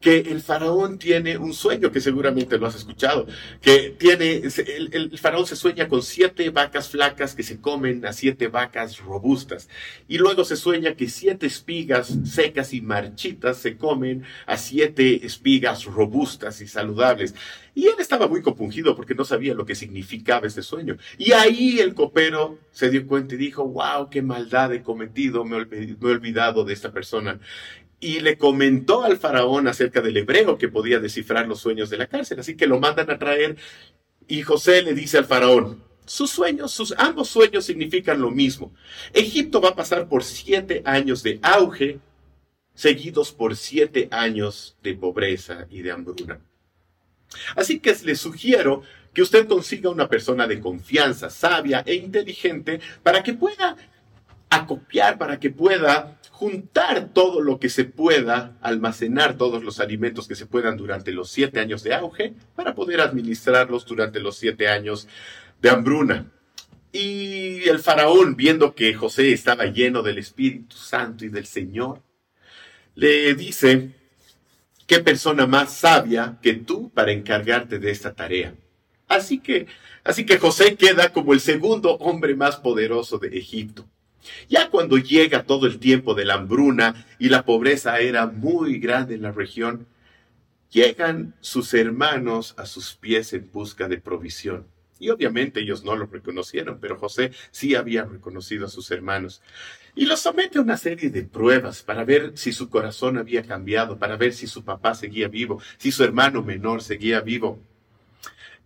que 0.00 0.18
el 0.18 0.40
faraón 0.40 0.98
tiene 0.98 1.38
un 1.38 1.52
sueño, 1.52 1.90
que 1.90 2.00
seguramente 2.00 2.56
lo 2.56 2.66
has 2.66 2.76
escuchado, 2.76 3.26
que 3.60 3.90
tiene, 3.98 4.42
el, 4.44 4.90
el, 4.92 5.18
faraón 5.18 5.46
se 5.46 5.56
sueña 5.56 5.88
con 5.88 6.02
siete 6.02 6.50
vacas 6.50 6.88
flacas 6.90 7.34
que 7.34 7.42
se 7.42 7.60
comen 7.60 8.06
a 8.06 8.12
siete 8.12 8.46
vacas 8.48 8.98
robustas. 8.98 9.68
Y 10.06 10.18
luego 10.18 10.44
se 10.44 10.56
sueña 10.56 10.94
que 10.94 11.08
siete 11.08 11.46
espigas 11.46 12.16
secas 12.24 12.72
y 12.72 12.80
marchitas 12.80 13.58
se 13.58 13.76
comen 13.76 14.22
a 14.46 14.56
siete 14.56 15.26
espigas 15.26 15.84
robustas 15.84 16.60
y 16.60 16.68
saludables. 16.68 17.34
Y 17.74 17.86
él 17.86 17.94
estaba 17.98 18.28
muy 18.28 18.42
compungido 18.42 18.94
porque 18.94 19.14
no 19.14 19.24
sabía 19.24 19.54
lo 19.54 19.66
que 19.66 19.74
significaba 19.74 20.46
este 20.46 20.62
sueño. 20.62 20.96
Y 21.16 21.32
ahí 21.32 21.80
el 21.80 21.94
copero 21.94 22.58
se 22.70 22.90
dio 22.90 23.06
cuenta 23.06 23.34
y 23.34 23.38
dijo, 23.38 23.66
wow, 23.66 24.10
qué 24.10 24.22
maldad 24.22 24.72
he 24.74 24.82
cometido, 24.82 25.44
me 25.44 25.56
he 25.58 26.06
olvidado 26.06 26.64
de 26.64 26.72
esta 26.72 26.92
persona 26.92 27.40
y 28.00 28.20
le 28.20 28.38
comentó 28.38 29.02
al 29.02 29.18
faraón 29.18 29.66
acerca 29.66 30.00
del 30.00 30.16
hebreo 30.16 30.58
que 30.58 30.68
podía 30.68 31.00
descifrar 31.00 31.48
los 31.48 31.60
sueños 31.60 31.90
de 31.90 31.96
la 31.96 32.06
cárcel. 32.06 32.40
Así 32.40 32.56
que 32.56 32.66
lo 32.66 32.78
mandan 32.78 33.10
a 33.10 33.18
traer 33.18 33.56
y 34.28 34.42
José 34.42 34.82
le 34.82 34.94
dice 34.94 35.18
al 35.18 35.24
faraón, 35.24 35.82
sus 36.04 36.30
sueños, 36.30 36.72
sus 36.72 36.94
ambos 36.96 37.28
sueños 37.28 37.64
significan 37.64 38.20
lo 38.20 38.30
mismo. 38.30 38.72
Egipto 39.12 39.60
va 39.60 39.70
a 39.70 39.76
pasar 39.76 40.08
por 40.08 40.24
siete 40.24 40.82
años 40.84 41.22
de 41.22 41.38
auge, 41.42 41.98
seguidos 42.74 43.32
por 43.32 43.56
siete 43.56 44.08
años 44.10 44.76
de 44.82 44.94
pobreza 44.94 45.66
y 45.70 45.82
de 45.82 45.92
hambruna. 45.92 46.40
Así 47.56 47.80
que 47.80 47.94
le 48.04 48.16
sugiero 48.16 48.82
que 49.12 49.22
usted 49.22 49.46
consiga 49.46 49.90
una 49.90 50.08
persona 50.08 50.46
de 50.46 50.60
confianza, 50.60 51.28
sabia 51.28 51.82
e 51.84 51.94
inteligente 51.94 52.80
para 53.02 53.22
que 53.22 53.34
pueda 53.34 53.76
acopiar, 54.48 55.18
para 55.18 55.38
que 55.38 55.50
pueda 55.50 56.17
juntar 56.38 57.12
todo 57.12 57.40
lo 57.40 57.58
que 57.58 57.68
se 57.68 57.84
pueda, 57.84 58.56
almacenar 58.60 59.36
todos 59.36 59.64
los 59.64 59.80
alimentos 59.80 60.28
que 60.28 60.36
se 60.36 60.46
puedan 60.46 60.76
durante 60.76 61.10
los 61.10 61.30
siete 61.30 61.58
años 61.58 61.82
de 61.82 61.94
auge, 61.94 62.32
para 62.54 62.76
poder 62.76 63.00
administrarlos 63.00 63.84
durante 63.84 64.20
los 64.20 64.36
siete 64.36 64.68
años 64.68 65.08
de 65.60 65.70
hambruna. 65.70 66.30
Y 66.92 67.68
el 67.68 67.80
faraón, 67.80 68.36
viendo 68.36 68.72
que 68.76 68.94
José 68.94 69.32
estaba 69.32 69.64
lleno 69.66 70.00
del 70.02 70.18
Espíritu 70.18 70.76
Santo 70.76 71.24
y 71.24 71.28
del 71.28 71.44
Señor, 71.44 72.02
le 72.94 73.34
dice, 73.34 73.90
¿qué 74.86 75.00
persona 75.00 75.44
más 75.48 75.72
sabia 75.72 76.38
que 76.40 76.52
tú 76.54 76.88
para 76.90 77.10
encargarte 77.10 77.80
de 77.80 77.90
esta 77.90 78.14
tarea? 78.14 78.54
Así 79.08 79.40
que, 79.40 79.66
así 80.04 80.24
que 80.24 80.38
José 80.38 80.76
queda 80.76 81.12
como 81.12 81.32
el 81.32 81.40
segundo 81.40 81.96
hombre 81.96 82.36
más 82.36 82.58
poderoso 82.58 83.18
de 83.18 83.36
Egipto. 83.36 83.88
Ya 84.48 84.70
cuando 84.70 84.98
llega 84.98 85.44
todo 85.44 85.66
el 85.66 85.78
tiempo 85.78 86.14
de 86.14 86.24
la 86.24 86.34
hambruna 86.34 87.06
y 87.18 87.28
la 87.28 87.44
pobreza 87.44 87.98
era 88.00 88.26
muy 88.26 88.78
grande 88.78 89.14
en 89.14 89.22
la 89.22 89.32
región, 89.32 89.86
llegan 90.70 91.34
sus 91.40 91.72
hermanos 91.74 92.54
a 92.58 92.66
sus 92.66 92.94
pies 92.94 93.32
en 93.32 93.50
busca 93.52 93.88
de 93.88 93.98
provisión. 93.98 94.66
Y 95.00 95.10
obviamente 95.10 95.60
ellos 95.60 95.84
no 95.84 95.94
lo 95.94 96.06
reconocieron, 96.06 96.78
pero 96.80 96.98
José 96.98 97.30
sí 97.50 97.74
había 97.74 98.04
reconocido 98.04 98.66
a 98.66 98.68
sus 98.68 98.90
hermanos. 98.90 99.42
Y 99.94 100.06
los 100.06 100.20
somete 100.20 100.58
a 100.58 100.62
una 100.62 100.76
serie 100.76 101.10
de 101.10 101.22
pruebas 101.22 101.82
para 101.82 102.04
ver 102.04 102.32
si 102.34 102.52
su 102.52 102.68
corazón 102.68 103.16
había 103.16 103.42
cambiado, 103.44 103.98
para 103.98 104.16
ver 104.16 104.32
si 104.32 104.46
su 104.46 104.64
papá 104.64 104.94
seguía 104.94 105.28
vivo, 105.28 105.62
si 105.76 105.92
su 105.92 106.02
hermano 106.02 106.42
menor 106.42 106.82
seguía 106.82 107.20
vivo. 107.20 107.62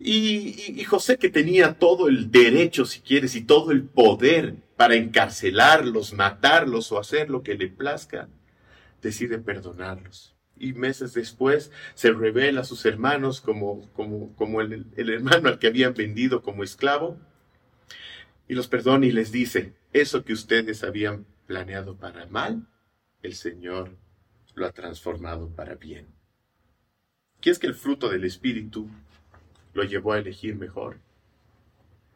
Y, 0.05 0.83
José, 0.83 1.17
que 1.17 1.29
tenía 1.29 1.75
todo 1.75 2.09
el 2.09 2.33
derecho, 2.33 2.85
si 2.85 3.01
quieres, 3.01 3.37
y 3.37 3.43
todo 3.43 3.71
el 3.71 3.85
poder 3.85 4.57
para 4.77 4.97
encarcelarlos, 4.97 6.13
matarlos 6.13 6.91
o 6.91 6.99
hacer 6.99 7.31
lo 7.31 7.45
que 7.45 7.55
le 7.55 7.69
plazca, 7.69 8.29
decide 9.01 9.39
perdonarlos. 9.39 10.35
Y 10.57 10.73
meses 10.73 11.15
después 11.15 11.71
se 11.95 12.11
revela 12.11 12.63
a 12.63 12.65
sus 12.65 12.85
hermanos 12.85 13.41
como, 13.41 13.89
el, 14.61 14.87
hermano 14.97 15.49
al 15.49 15.61
que 15.61 15.69
habían 15.69 15.95
vendido 15.95 16.43
como 16.43 16.65
esclavo. 16.65 17.17
Y 18.49 18.55
los 18.55 18.67
perdona 18.67 19.07
y 19.07 19.13
les 19.13 19.31
dice, 19.31 19.73
eso 19.93 20.25
que 20.25 20.33
ustedes 20.33 20.83
habían 20.83 21.27
planeado 21.47 21.97
para 21.97 22.27
mal, 22.27 22.67
el 23.23 23.35
Señor 23.35 23.97
lo 24.57 24.67
ha 24.67 24.73
transformado 24.73 25.49
para 25.55 25.77
bien. 25.77 26.09
¿Qué 27.41 27.51
es 27.51 27.61
que 27.61 27.69
el 27.69 27.75
fruto 27.75 28.09
del 28.09 28.25
Espíritu 28.25 28.89
lo 29.73 29.85
llevó 29.85 30.13
a 30.13 30.19
elegir 30.19 30.57
mejor. 30.57 30.99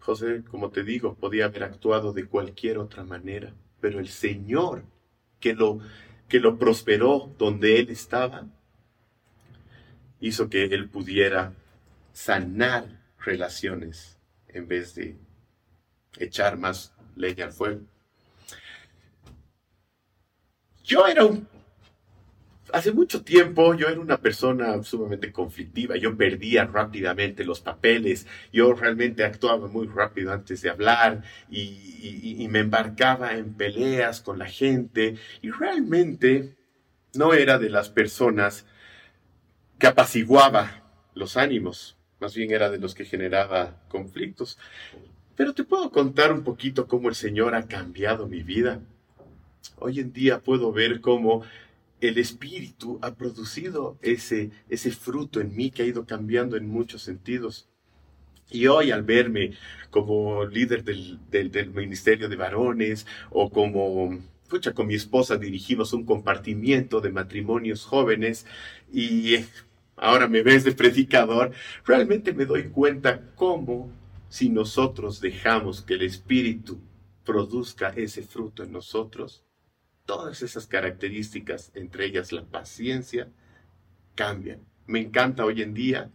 José, 0.00 0.44
como 0.50 0.70
te 0.70 0.84
digo, 0.84 1.14
podía 1.14 1.46
haber 1.46 1.64
actuado 1.64 2.12
de 2.12 2.26
cualquier 2.26 2.78
otra 2.78 3.02
manera, 3.04 3.52
pero 3.80 3.98
el 3.98 4.08
Señor 4.08 4.84
que 5.40 5.54
lo, 5.54 5.80
que 6.28 6.40
lo 6.40 6.58
prosperó 6.58 7.32
donde 7.38 7.80
él 7.80 7.90
estaba, 7.90 8.46
hizo 10.20 10.48
que 10.48 10.64
él 10.64 10.88
pudiera 10.88 11.52
sanar 12.12 13.02
relaciones 13.18 14.18
en 14.48 14.68
vez 14.68 14.94
de 14.94 15.16
echar 16.18 16.56
más 16.56 16.94
leña 17.16 17.46
al 17.46 17.52
fuego. 17.52 17.82
Yo 20.82 21.06
era 21.06 21.24
un 21.24 21.48
Hace 22.76 22.92
mucho 22.92 23.22
tiempo 23.22 23.72
yo 23.72 23.88
era 23.88 23.98
una 23.98 24.20
persona 24.20 24.82
sumamente 24.82 25.32
conflictiva, 25.32 25.96
yo 25.96 26.14
perdía 26.14 26.66
rápidamente 26.66 27.42
los 27.42 27.62
papeles, 27.62 28.26
yo 28.52 28.74
realmente 28.74 29.24
actuaba 29.24 29.66
muy 29.66 29.86
rápido 29.86 30.30
antes 30.30 30.60
de 30.60 30.68
hablar 30.68 31.22
y, 31.50 32.46
me 32.50 32.58
embarcaba 32.58 33.32
en 33.32 33.54
peleas 33.54 34.20
con 34.20 34.38
la 34.38 34.44
gente 34.44 35.16
y 35.40 35.50
realmente 35.50 36.54
no 37.14 37.32
era 37.32 37.58
de 37.58 37.70
las 37.70 37.88
personas 37.88 38.66
que 39.78 39.86
apaciguaba 39.86 40.82
los 41.14 41.38
ánimos, 41.38 41.96
más 42.20 42.34
bien 42.34 42.50
era 42.50 42.68
de 42.68 42.76
los 42.76 42.94
que 42.94 43.06
generaba 43.06 43.80
conflictos. 43.88 44.58
Pero 45.34 45.54
te 45.54 45.64
puedo 45.64 45.90
contar 45.90 46.30
un 46.30 46.44
poquito 46.44 46.86
cómo 46.86 47.08
el 47.08 47.14
Señor 47.14 47.54
ha 47.54 47.68
cambiado 47.68 48.26
mi 48.26 48.42
vida. 48.42 48.82
Hoy 49.78 50.00
en 50.00 50.12
día 50.12 50.40
puedo 50.40 50.72
ver 50.72 51.00
cómo 51.00 51.42
el 52.00 52.18
Espíritu 52.18 52.98
ha 53.02 53.14
producido 53.14 53.98
ese, 54.02 54.50
ese 54.68 54.90
fruto 54.90 55.40
en 55.40 55.54
mí 55.56 55.70
que 55.70 55.82
ha 55.82 55.86
ido 55.86 56.06
cambiando 56.06 56.56
en 56.56 56.68
muchos 56.68 57.02
sentidos. 57.02 57.68
Y 58.50 58.66
hoy 58.66 58.90
al 58.90 59.02
verme 59.02 59.52
como 59.90 60.44
líder 60.44 60.84
del, 60.84 61.18
del, 61.30 61.70
ministerio 61.70 62.28
de 62.28 62.36
varones 62.36 63.06
o 63.30 63.50
como, 63.50 64.18
pucha, 64.48 64.72
con 64.72 64.86
mi 64.86 64.94
esposa 64.94 65.36
dirigimos 65.36 65.92
un 65.92 66.04
compartimiento 66.04 67.00
de 67.00 67.10
matrimonios 67.10 67.84
jóvenes 67.84 68.46
y 68.92 69.36
ahora 69.96 70.28
me 70.28 70.42
ves 70.42 70.62
de 70.64 70.72
predicador, 70.72 71.52
realmente 71.84 72.32
me 72.32 72.44
doy 72.44 72.68
cuenta 72.68 73.20
cómo 73.34 73.90
si 74.28 74.48
nosotros 74.48 75.20
dejamos 75.20 75.82
que 75.82 75.94
el 75.94 76.02
Espíritu 76.02 76.78
produzca 77.24 77.88
ese 77.96 78.22
fruto 78.22 78.62
en 78.62 78.72
nosotros, 78.72 79.45
todas 80.06 80.42
esas 80.42 80.66
características, 80.66 81.72
entre 81.74 82.06
ellas 82.06 82.32
la 82.32 82.44
paciencia, 82.44 83.28
cambian. 84.14 84.60
Me 84.86 85.00
encanta 85.00 85.44
hoy 85.44 85.62
en 85.62 85.74
día 85.74 86.10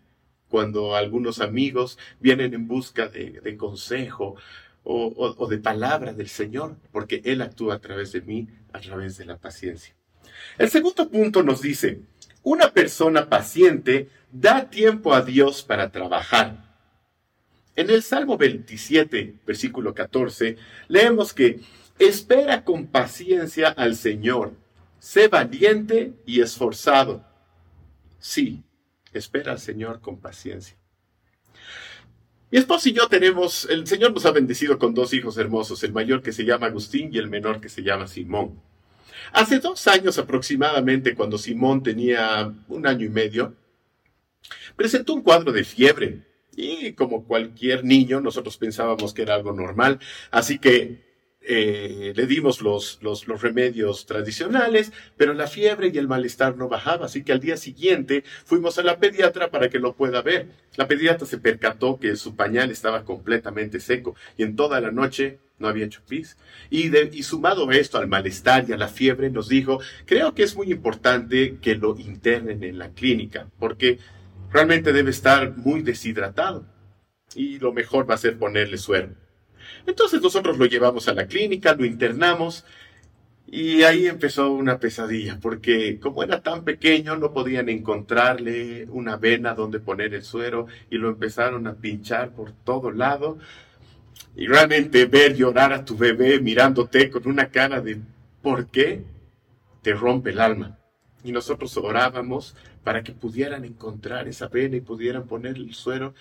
cuando 0.49 0.95
algunos 0.95 1.39
amigos 1.39 1.97
vienen 2.19 2.53
en 2.53 2.67
busca 2.67 3.07
de, 3.07 3.55
consejo 3.57 4.35
o, 4.83 5.35
o 5.37 5.47
de 5.47 5.59
palabra 5.59 6.13
del 6.13 6.27
Señor, 6.27 6.77
porque 6.91 7.21
Él 7.23 7.41
actúa 7.41 7.75
a 7.75 7.79
través 7.79 8.11
de 8.13 8.21
mí, 8.21 8.47
a 8.73 8.79
través 8.79 9.17
de 9.17 9.25
la 9.25 9.37
paciencia. 9.37 9.95
El 10.57 10.69
segundo 10.69 11.09
punto 11.09 11.43
nos 11.43 11.61
dice, 11.61 12.01
una 12.43 12.71
persona 12.71 13.29
paciente 13.29 14.09
da 14.31 14.69
tiempo 14.69 15.13
a 15.13 15.21
Dios 15.21 15.63
para 15.63 15.91
trabajar. 15.91 16.71
En 17.75 17.89
el 17.89 18.03
Salmo 18.03 18.37
27, 18.37 19.35
versículo 19.45 19.93
14, 19.93 20.57
leemos 20.87 21.33
que 21.33 21.61
Espera 22.01 22.63
con 22.63 22.87
paciencia 22.87 23.67
al 23.67 23.95
Señor. 23.95 24.53
Sé 24.97 25.27
valiente 25.27 26.13
y 26.25 26.41
esforzado. 26.41 27.23
Sí, 28.17 28.63
espera 29.13 29.51
al 29.51 29.59
Señor 29.59 30.01
con 30.01 30.19
paciencia. 30.19 30.75
Mi 32.49 32.57
esposo 32.57 32.89
y 32.89 32.93
yo 32.93 33.07
tenemos, 33.07 33.67
el 33.69 33.85
Señor 33.85 34.13
nos 34.13 34.25
ha 34.25 34.31
bendecido 34.31 34.79
con 34.79 34.95
dos 34.95 35.13
hijos 35.13 35.37
hermosos, 35.37 35.83
el 35.83 35.93
mayor 35.93 36.23
que 36.23 36.31
se 36.31 36.43
llama 36.43 36.65
Agustín 36.65 37.11
y 37.13 37.19
el 37.19 37.29
menor 37.29 37.61
que 37.61 37.69
se 37.69 37.83
llama 37.83 38.07
Simón. 38.07 38.59
Hace 39.31 39.59
dos 39.59 39.87
años 39.87 40.17
aproximadamente, 40.17 41.13
cuando 41.13 41.37
Simón 41.37 41.83
tenía 41.83 42.51
un 42.67 42.87
año 42.87 43.05
y 43.05 43.09
medio, 43.09 43.53
presentó 44.75 45.13
un 45.13 45.21
cuadro 45.21 45.51
de 45.51 45.63
fiebre 45.63 46.23
y 46.55 46.93
como 46.93 47.25
cualquier 47.25 47.85
niño 47.85 48.21
nosotros 48.21 48.57
pensábamos 48.57 49.13
que 49.13 49.21
era 49.21 49.35
algo 49.35 49.53
normal, 49.53 49.99
así 50.31 50.57
que 50.57 51.10
eh, 51.43 52.13
le 52.15 52.27
dimos 52.27 52.61
los, 52.61 52.99
remedios 53.41 54.05
tradicionales, 54.05 54.93
pero 55.17 55.33
la 55.33 55.47
fiebre 55.47 55.89
y 55.91 55.97
el 55.97 56.07
malestar 56.07 56.55
no 56.55 56.69
bajaba, 56.69 57.07
así 57.07 57.23
que 57.23 57.31
al 57.31 57.39
día 57.39 57.57
siguiente 57.57 58.23
fuimos 58.45 58.77
a 58.77 58.83
la 58.83 58.99
pediatra 58.99 59.49
para 59.49 59.69
que 59.69 59.79
lo 59.79 59.95
pueda 59.95 60.21
ver. 60.21 60.49
La 60.75 60.87
pediatra 60.87 61.25
se 61.25 61.39
percató 61.39 61.99
que 61.99 62.15
su 62.15 62.35
pañal 62.35 62.69
estaba 62.69 63.03
completamente 63.03 63.79
seco 63.79 64.15
y 64.37 64.43
en 64.43 64.55
toda 64.55 64.79
la 64.81 64.91
noche 64.91 65.39
no 65.57 65.67
había 65.67 65.85
hecho 65.85 66.01
pis. 66.07 66.37
Y, 66.69 66.95
y 66.95 67.23
sumado 67.23 67.71
esto, 67.71 67.97
al 67.97 68.07
malestar 68.07 68.65
y 68.67 68.73
a 68.73 68.77
la 68.77 68.87
fiebre, 68.87 69.31
nos 69.31 69.49
dijo, 69.49 69.79
creo 70.05 70.35
que 70.35 70.43
es 70.43 70.55
muy 70.55 70.71
importante 70.71 71.57
que 71.59 71.75
lo 71.75 71.97
internen 71.97 72.63
en 72.63 72.77
la 72.77 72.89
clínica, 72.91 73.47
porque 73.59 73.99
realmente 74.51 74.93
debe 74.93 75.09
estar 75.09 75.57
muy 75.57 75.81
deshidratado. 75.81 76.67
Y 77.33 77.59
lo 77.59 77.73
mejor 77.73 78.09
va 78.09 78.15
a 78.15 78.19
ser 78.19 78.37
ponerle 78.37 78.77
suero. 78.77 79.15
Entonces 79.85 80.21
nosotros 80.21 80.57
lo 80.57 80.65
llevamos 80.65 81.07
a 81.07 81.13
la 81.13 81.27
clínica, 81.27 81.75
lo 81.75 81.85
internamos 81.85 82.65
y 83.47 83.83
ahí 83.83 84.07
empezó 84.07 84.51
una 84.51 84.79
pesadilla, 84.79 85.37
porque 85.41 85.99
como 85.99 86.23
era 86.23 86.41
tan 86.41 86.63
pequeño 86.63 87.17
no 87.17 87.33
podían 87.33 87.67
encontrarle 87.67 88.87
una 88.89 89.17
vena 89.17 89.53
donde 89.53 89.81
poner 89.81 90.13
el 90.13 90.23
suero 90.23 90.67
y 90.89 90.97
lo 90.97 91.09
empezaron 91.09 91.67
a 91.67 91.73
pinchar 91.75 92.31
por 92.31 92.53
todo 92.53 92.91
lado. 92.91 93.39
Y 94.37 94.47
realmente 94.47 95.05
ver 95.05 95.35
llorar 95.35 95.73
a 95.73 95.83
tu 95.83 95.97
bebé 95.97 96.39
mirándote 96.39 97.09
con 97.09 97.27
una 97.27 97.49
cara 97.49 97.81
de 97.81 97.99
¿por 98.41 98.67
qué? 98.67 99.03
te 99.81 99.93
rompe 99.93 100.29
el 100.29 100.39
alma. 100.39 100.77
Y 101.23 101.31
nosotros 101.31 101.75
orábamos 101.75 102.55
para 102.83 103.03
que 103.03 103.11
pudieran 103.11 103.65
encontrar 103.65 104.27
esa 104.27 104.47
vena 104.47 104.77
y 104.77 104.81
pudieran 104.81 105.27
poner 105.27 105.57
el 105.57 105.73
suero 105.73 106.13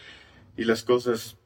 y 0.57 0.65
las 0.65 0.83
cosas 0.83 1.37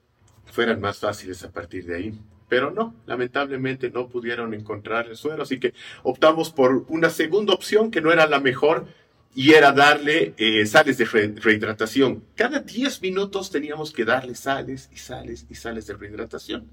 fueran 0.54 0.80
más 0.80 0.98
fáciles 0.98 1.42
a 1.42 1.50
partir 1.50 1.84
de 1.84 1.96
ahí. 1.96 2.14
Pero 2.48 2.70
no, 2.70 2.94
lamentablemente 3.06 3.90
no 3.90 4.08
pudieron 4.08 4.54
encontrar 4.54 5.08
el 5.08 5.16
suero, 5.16 5.42
así 5.42 5.58
que 5.58 5.74
optamos 6.02 6.50
por 6.50 6.84
una 6.88 7.10
segunda 7.10 7.52
opción 7.52 7.90
que 7.90 8.00
no 8.00 8.12
era 8.12 8.26
la 8.26 8.38
mejor 8.38 8.86
y 9.34 9.52
era 9.52 9.72
darle 9.72 10.34
eh, 10.36 10.64
sales 10.64 10.96
de 10.98 11.06
rehidratación. 11.06 12.24
Cada 12.36 12.60
10 12.60 13.02
minutos 13.02 13.50
teníamos 13.50 13.92
que 13.92 14.04
darle 14.04 14.36
sales 14.36 14.88
y 14.92 14.98
sales 14.98 15.46
y 15.50 15.56
sales 15.56 15.86
de 15.86 15.94
rehidratación. 15.94 16.70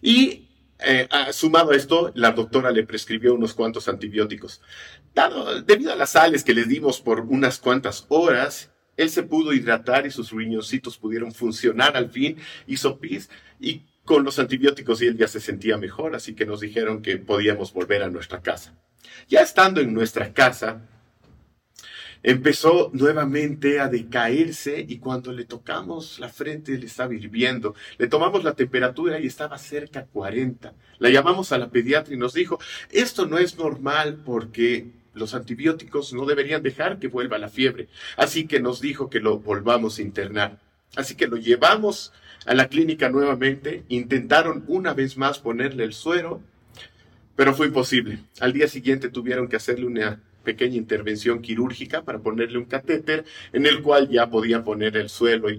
Y 0.00 0.48
eh, 0.78 1.06
sumado 1.32 1.72
a 1.72 1.76
esto, 1.76 2.10
la 2.14 2.32
doctora 2.32 2.70
le 2.70 2.84
prescribió 2.84 3.34
unos 3.34 3.52
cuantos 3.52 3.88
antibióticos. 3.88 4.62
Dado, 5.14 5.60
debido 5.60 5.92
a 5.92 5.96
las 5.96 6.10
sales 6.10 6.42
que 6.42 6.54
le 6.54 6.64
dimos 6.64 7.00
por 7.00 7.20
unas 7.20 7.58
cuantas 7.58 8.06
horas, 8.08 8.70
él 8.96 9.10
se 9.10 9.22
pudo 9.22 9.52
hidratar 9.52 10.06
y 10.06 10.10
sus 10.10 10.30
riñoncitos 10.30 10.98
pudieron 10.98 11.32
funcionar 11.32 11.96
al 11.96 12.10
fin, 12.10 12.36
hizo 12.66 12.98
pis 12.98 13.30
y 13.60 13.82
con 14.04 14.24
los 14.24 14.38
antibióticos 14.38 15.00
y 15.02 15.06
él 15.06 15.16
ya 15.16 15.28
se 15.28 15.40
sentía 15.40 15.78
mejor, 15.78 16.14
así 16.14 16.34
que 16.34 16.46
nos 16.46 16.60
dijeron 16.60 17.02
que 17.02 17.16
podíamos 17.16 17.72
volver 17.72 18.02
a 18.02 18.10
nuestra 18.10 18.42
casa. 18.42 18.78
Ya 19.28 19.40
estando 19.40 19.80
en 19.80 19.94
nuestra 19.94 20.32
casa, 20.32 20.82
empezó 22.22 22.90
nuevamente 22.92 23.80
a 23.80 23.88
decaerse 23.88 24.84
y 24.86 24.98
cuando 24.98 25.32
le 25.32 25.44
tocamos 25.44 26.18
la 26.18 26.28
frente 26.28 26.76
le 26.76 26.86
estaba 26.86 27.14
hirviendo. 27.14 27.74
Le 27.98 28.08
tomamos 28.08 28.44
la 28.44 28.54
temperatura 28.54 29.20
y 29.20 29.26
estaba 29.26 29.58
cerca 29.58 30.00
a 30.00 30.06
40. 30.06 30.74
La 30.98 31.10
llamamos 31.10 31.52
a 31.52 31.58
la 31.58 31.70
pediatra 31.70 32.14
y 32.14 32.18
nos 32.18 32.34
dijo, 32.34 32.58
esto 32.90 33.26
no 33.26 33.38
es 33.38 33.56
normal 33.58 34.22
porque 34.24 35.03
los 35.14 35.34
antibióticos 35.34 36.12
no 36.12 36.26
deberían 36.26 36.62
dejar 36.62 36.98
que 36.98 37.08
vuelva 37.08 37.38
la 37.38 37.48
fiebre. 37.48 37.88
Así 38.16 38.46
que 38.46 38.60
nos 38.60 38.80
dijo 38.80 39.08
que 39.08 39.20
lo 39.20 39.38
volvamos 39.38 39.98
a 39.98 40.02
internar. 40.02 40.58
Así 40.96 41.14
que 41.14 41.26
lo 41.26 41.36
llevamos 41.36 42.12
a 42.46 42.54
la 42.54 42.68
clínica 42.68 43.08
nuevamente, 43.08 43.84
intentaron 43.88 44.64
una 44.66 44.92
vez 44.92 45.16
más 45.16 45.38
ponerle 45.38 45.84
el 45.84 45.92
suero, 45.92 46.42
pero 47.36 47.54
fue 47.54 47.66
imposible. 47.66 48.18
Al 48.40 48.52
día 48.52 48.68
siguiente 48.68 49.08
tuvieron 49.08 49.48
que 49.48 49.56
hacerle 49.56 49.86
una 49.86 50.20
pequeña 50.44 50.76
intervención 50.76 51.40
quirúrgica 51.40 52.02
para 52.02 52.18
ponerle 52.18 52.58
un 52.58 52.66
catéter 52.66 53.24
en 53.52 53.66
el 53.66 53.82
cual 53.82 54.08
ya 54.08 54.28
podían 54.28 54.62
poner 54.62 54.96
el 54.96 55.08
suero 55.08 55.50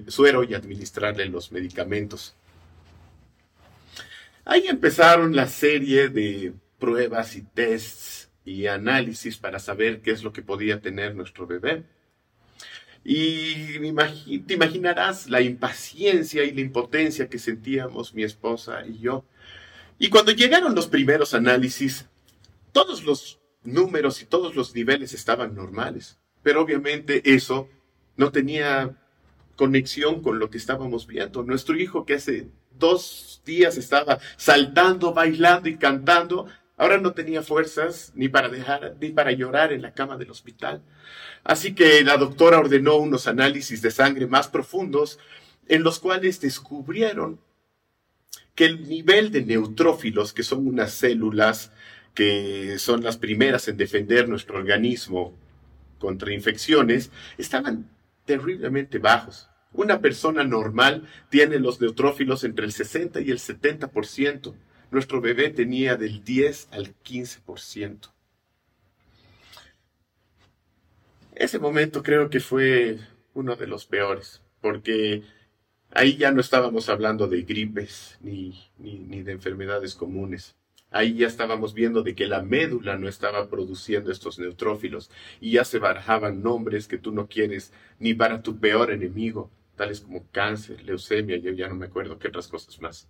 y 0.44 0.54
administrarle 0.54 1.26
los 1.26 1.52
medicamentos. 1.52 2.36
Ahí 4.46 4.68
empezaron 4.68 5.36
la 5.36 5.48
serie 5.48 6.08
de 6.10 6.54
pruebas 6.78 7.36
y 7.36 7.42
tests 7.42 8.15
y 8.46 8.68
análisis 8.68 9.38
para 9.38 9.60
saber 9.60 10.02
qué 10.02 10.12
es 10.12 10.24
lo 10.24 10.32
que 10.32 10.44
podía 10.44 10.80
tener 10.80 11.16
nuestro 11.16 11.48
bebé. 11.48 11.84
Y 13.04 14.40
te 14.40 14.54
imaginarás 14.54 15.30
la 15.30 15.42
impaciencia 15.42 16.44
y 16.44 16.52
la 16.52 16.62
impotencia 16.62 17.30
que 17.30 17.40
sentíamos 17.40 18.14
mi 18.14 18.24
esposa 18.24 18.86
y 18.88 19.00
yo. 19.00 19.26
Y 20.00 20.10
cuando 20.10 20.32
llegaron 20.32 20.76
los 20.76 20.88
primeros 20.88 21.34
análisis, 21.34 22.08
todos 22.72 23.04
los 23.04 23.40
números 23.64 24.22
y 24.22 24.26
todos 24.26 24.56
los 24.56 24.76
niveles 24.76 25.14
estaban 25.14 25.56
normales. 25.56 26.18
Pero 26.44 26.62
obviamente 26.62 27.22
eso 27.34 27.70
no 28.16 28.32
tenía 28.32 28.96
conexión 29.56 30.22
con 30.22 30.40
lo 30.40 30.50
que 30.50 30.58
estábamos 30.58 31.08
viendo. 31.08 31.44
Nuestro 31.44 31.76
hijo 31.78 32.06
que 32.06 32.16
hace 32.16 32.50
dos 32.78 33.42
días 33.46 33.78
estaba 33.78 34.20
saltando, 34.38 35.14
bailando 35.14 35.70
y 35.70 35.78
cantando, 35.78 36.48
Ahora 36.78 36.98
no 36.98 37.14
tenía 37.14 37.42
fuerzas 37.42 38.12
ni 38.16 38.28
para 38.28 38.50
dejar, 38.50 38.96
ni 39.00 39.10
para 39.10 39.32
llorar 39.32 39.72
en 39.72 39.82
la 39.82 39.94
cama 39.94 40.18
del 40.18 40.32
hospital. 40.32 40.82
Así 41.44 41.74
que 41.74 42.04
la 42.04 42.18
doctora 42.18 42.60
ordenó 42.60 42.98
unos 42.98 43.28
análisis 43.28 43.82
de 43.82 43.92
sangre 43.92 44.28
más 44.28 44.50
profundos 44.50 45.20
en 45.68 45.84
los 45.84 46.00
cuales 46.00 46.42
descubrieron 46.42 47.40
que 48.56 48.66
el 48.66 48.88
nivel 48.88 49.32
de 49.32 49.44
neutrófilos, 49.46 50.34
que 50.34 50.44
son 50.44 50.68
unas 50.68 50.92
células 50.92 51.72
que 52.14 52.80
son 52.80 53.04
las 53.04 53.18
primeras 53.18 53.68
en 53.68 53.78
defender 53.78 54.30
nuestro 54.30 54.58
organismo 54.58 55.38
contra 56.00 56.34
infecciones, 56.34 57.12
estaban 57.38 57.90
terriblemente 58.26 59.00
bajos. 59.00 59.50
Una 59.74 60.00
persona 60.00 60.46
normal 60.46 61.08
tiene 61.30 61.60
los 61.60 61.82
neutrófilos 61.82 62.46
entre 62.46 62.66
el 62.66 62.72
60 62.72 63.20
y 63.22 63.32
el 63.32 63.40
70% 63.40 64.54
nuestro 64.92 65.22
bebé 65.22 65.50
tenía 65.50 65.96
del 65.96 66.24
10 66.24 66.70
al 66.72 66.94
15%. 67.04 68.10
Ese 71.36 71.60
momento 71.60 72.02
creo 72.02 72.30
que 72.30 72.40
fue 72.40 72.98
uno 73.34 73.56
de 73.56 73.68
los 73.68 73.86
peores, 73.86 74.42
porque 74.62 75.24
ahí 75.92 76.16
ya 76.18 76.32
no 76.32 76.40
estábamos 76.40 76.88
hablando 76.88 77.28
de 77.28 77.42
gripes 77.42 78.18
ni, 78.22 78.58
ni, 78.78 79.22
de 79.22 79.34
enfermedades 79.34 79.96
comunes. 79.96 80.56
Ahí 80.92 81.16
ya 81.16 81.28
estábamos 81.28 81.74
viendo 81.74 82.04
de 82.04 82.16
que 82.16 82.28
la 82.28 82.42
médula 82.42 82.98
no 82.98 83.10
estaba 83.10 83.50
produciendo 83.50 84.12
estos 84.12 84.40
neutrófilos 84.40 85.12
y 85.42 85.52
ya 85.52 85.66
se 85.66 85.80
barajaban 85.80 86.42
nombres 86.42 86.88
que 86.88 86.98
tú 86.98 87.12
no 87.12 87.28
quieres 87.28 87.74
ni 88.00 88.14
para 88.14 88.42
tu 88.42 88.58
peor 88.58 88.92
enemigo, 88.92 89.52
tales 89.76 90.00
como 90.00 90.26
cáncer, 90.32 90.84
leucemia, 90.84 91.36
yo 91.36 91.52
ya 91.52 91.68
no 91.68 91.76
me 91.76 91.88
acuerdo 91.88 92.18
qué 92.18 92.30
otras 92.30 92.48
cosas 92.48 92.80
más. 92.82 93.10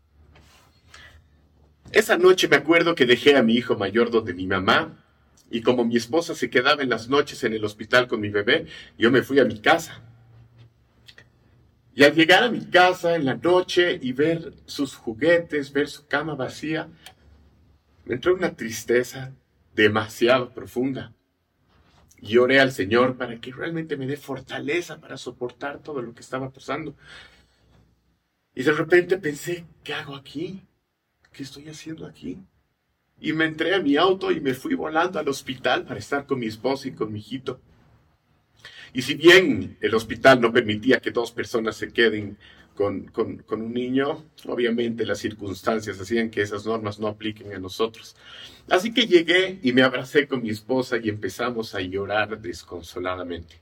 Esa 1.91 2.17
noche 2.17 2.47
me 2.47 2.57
acuerdo 2.57 2.95
que 2.95 3.05
dejé 3.05 3.37
a 3.37 3.43
mi 3.43 3.55
hijo 3.55 3.75
mayor 3.75 4.11
donde 4.11 4.33
mi 4.33 4.47
mamá, 4.47 5.01
y 5.49 5.61
como 5.61 5.85
mi 5.85 5.95
esposa 5.95 6.35
se 6.35 6.49
quedaba 6.49 6.83
en 6.83 6.89
las 6.89 7.07
noches 7.07 7.43
en 7.43 7.53
el 7.53 7.63
hospital 7.63 8.07
con 8.07 8.19
mi 8.19 8.29
bebé, 8.29 8.65
yo 8.97 9.11
me 9.11 9.21
fui 9.21 9.39
a 9.39 9.45
mi 9.45 9.59
casa. 9.59 10.01
Y 11.93 12.03
al 12.03 12.13
llegar 12.13 12.43
a 12.43 12.49
mi 12.49 12.65
casa 12.65 13.15
en 13.15 13.25
la 13.25 13.35
noche 13.35 13.97
y 14.01 14.11
ver 14.11 14.53
sus 14.65 14.95
juguetes, 14.95 15.71
ver 15.71 15.87
su 15.87 16.05
cama 16.07 16.35
vacía, 16.35 16.89
me 18.03 18.15
entró 18.15 18.33
una 18.33 18.55
tristeza 18.55 19.33
demasiado 19.73 20.53
profunda. 20.53 21.13
Y 22.17 22.37
oré 22.37 22.59
al 22.59 22.71
Señor 22.71 23.17
para 23.17 23.39
que 23.39 23.53
realmente 23.53 23.95
me 23.95 24.07
dé 24.07 24.17
fortaleza 24.17 24.99
para 24.99 25.15
soportar 25.15 25.81
todo 25.81 26.01
lo 26.01 26.13
que 26.13 26.21
estaba 26.21 26.49
pasando. 26.49 26.95
Y 28.53 28.63
de 28.63 28.71
repente 28.71 29.17
pensé, 29.17 29.65
¿qué 29.83 29.93
hago 29.93 30.15
aquí? 30.15 30.63
¿Qué 31.35 31.43
estoy 31.43 31.67
haciendo 31.67 32.05
aquí? 32.05 32.37
Y 33.19 33.33
me 33.33 33.45
entré 33.45 33.75
a 33.75 33.81
mi 33.81 33.97
auto 33.97 34.31
y 34.31 34.39
me 34.39 34.53
fui 34.53 34.73
volando 34.73 35.19
al 35.19 35.27
hospital 35.27 35.85
para 35.85 35.99
estar 35.99 36.25
con 36.25 36.39
mi 36.39 36.47
esposa 36.47 36.87
y 36.87 36.91
con 36.91 37.11
mi 37.11 37.19
hijito. 37.19 37.59
Y 38.93 39.01
si 39.01 39.15
bien 39.15 39.77
el 39.81 39.93
hospital 39.93 40.39
no 40.39 40.53
permitía 40.53 40.99
que 40.99 41.11
dos 41.11 41.31
personas 41.31 41.75
se 41.75 41.91
queden 41.91 42.37
con, 42.75 43.05
con, 43.05 43.43
un 43.49 43.73
niño, 43.73 44.25
obviamente 44.47 45.05
las 45.05 45.19
circunstancias 45.19 45.99
hacían 45.99 46.29
que 46.29 46.41
esas 46.41 46.65
normas 46.65 46.99
no 46.99 47.07
apliquen 47.07 47.53
a 47.53 47.59
nosotros. 47.59 48.15
Así 48.69 48.93
que 48.93 49.07
llegué 49.07 49.59
y 49.61 49.71
me 49.73 49.83
abracé 49.83 50.27
con 50.27 50.41
mi 50.41 50.49
esposa 50.49 50.97
y 51.01 51.09
empezamos 51.09 51.75
a 51.75 51.81
llorar 51.81 52.39
desconsoladamente. 52.41 53.61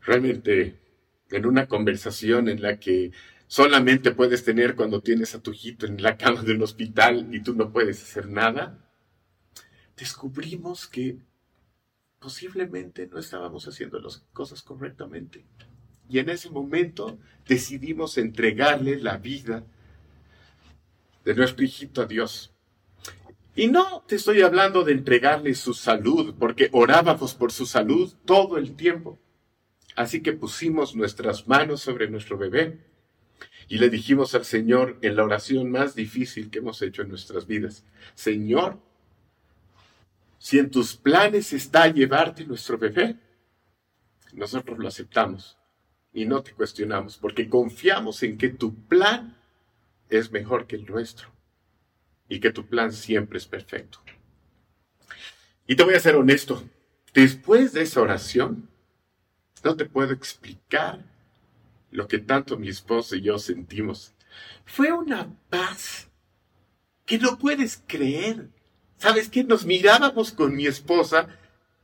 Realmente, 0.00 0.76
en 1.30 1.46
una 1.46 1.66
conversación 1.66 2.48
en 2.48 2.62
la 2.62 2.78
que 2.78 3.12
solamente 3.46 4.12
puedes 4.12 4.44
tener 4.44 4.74
cuando 4.74 5.00
tienes 5.00 5.34
a 5.34 5.40
tu 5.40 5.52
hijito 5.52 5.86
en 5.86 6.02
la 6.02 6.16
cama 6.16 6.42
de 6.42 6.52
un 6.52 6.62
hospital 6.62 7.28
y 7.34 7.42
tú 7.42 7.54
no 7.54 7.72
puedes 7.72 8.02
hacer 8.02 8.28
nada, 8.28 8.78
descubrimos 9.96 10.86
que 10.86 11.18
posiblemente 12.18 13.06
no 13.06 13.18
estábamos 13.18 13.68
haciendo 13.68 13.98
las 14.00 14.18
cosas 14.32 14.62
correctamente. 14.62 15.44
Y 16.08 16.18
en 16.18 16.30
ese 16.30 16.50
momento 16.50 17.18
decidimos 17.46 18.18
entregarle 18.18 18.98
la 18.98 19.18
vida 19.18 19.64
de 21.24 21.34
nuestro 21.34 21.64
hijito 21.64 22.02
a 22.02 22.06
Dios. 22.06 22.52
Y 23.56 23.68
no 23.68 24.04
te 24.06 24.16
estoy 24.16 24.42
hablando 24.42 24.82
de 24.82 24.92
entregarle 24.92 25.54
su 25.54 25.74
salud, 25.74 26.34
porque 26.38 26.68
orábamos 26.72 27.34
por 27.34 27.52
su 27.52 27.66
salud 27.66 28.12
todo 28.24 28.58
el 28.58 28.74
tiempo. 28.74 29.18
Así 29.94 30.22
que 30.22 30.32
pusimos 30.32 30.96
nuestras 30.96 31.46
manos 31.46 31.80
sobre 31.80 32.10
nuestro 32.10 32.36
bebé 32.36 32.80
Y 33.68 33.78
le 33.78 33.90
dijimos 33.90 34.34
al 34.34 34.44
Señor 34.44 34.98
en 35.02 35.16
la 35.16 35.24
oración 35.24 35.70
más 35.70 35.94
difícil 35.94 36.50
que 36.50 36.58
hemos 36.58 36.82
hecho 36.82 37.02
en 37.02 37.08
nuestras 37.08 37.46
vidas, 37.46 37.84
Señor, 38.14 38.78
si 40.38 40.58
en 40.58 40.70
tus 40.70 40.94
planes 40.96 41.52
está 41.52 41.88
llevarte 41.88 42.44
nuestro 42.44 42.76
bebé, 42.76 43.16
nosotros 44.34 44.78
lo 44.78 44.88
aceptamos 44.88 45.56
y 46.12 46.26
no 46.26 46.42
te 46.42 46.52
cuestionamos, 46.52 47.16
porque 47.16 47.48
confiamos 47.48 48.22
en 48.22 48.36
que 48.36 48.50
tu 48.50 48.74
plan 48.86 49.36
es 50.08 50.30
mejor 50.30 50.66
que 50.66 50.76
el 50.76 50.84
nuestro 50.84 51.28
y 52.28 52.40
que 52.40 52.52
tu 52.52 52.66
plan 52.66 52.92
siempre 52.92 53.38
es 53.38 53.46
perfecto. 53.46 54.00
Y 55.66 55.76
te 55.76 55.82
voy 55.82 55.94
a 55.94 56.00
ser 56.00 56.16
honesto, 56.16 56.62
después 57.14 57.72
de 57.72 57.82
esa 57.82 58.02
oración, 58.02 58.68
no 59.62 59.76
te 59.76 59.86
puedo 59.86 60.12
explicar 60.12 61.02
lo 61.94 62.08
que 62.08 62.18
tanto 62.18 62.58
mi 62.58 62.68
esposo 62.68 63.14
y 63.14 63.22
yo 63.22 63.38
sentimos. 63.38 64.12
Fue 64.64 64.90
una 64.90 65.32
paz 65.48 66.08
que 67.06 67.18
no 67.18 67.38
puedes 67.38 67.84
creer. 67.86 68.50
¿Sabes 68.98 69.28
qué? 69.28 69.44
Nos 69.44 69.64
mirábamos 69.64 70.32
con 70.32 70.56
mi 70.56 70.66
esposa 70.66 71.28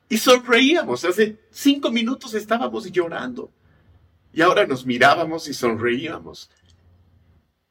y 0.08 0.18
sonreíamos. 0.18 1.04
Hace 1.04 1.38
cinco 1.52 1.92
minutos 1.92 2.34
estábamos 2.34 2.90
llorando. 2.90 3.52
Y 4.32 4.42
ahora 4.42 4.66
nos 4.66 4.84
mirábamos 4.84 5.46
y 5.46 5.54
sonreíamos. 5.54 6.50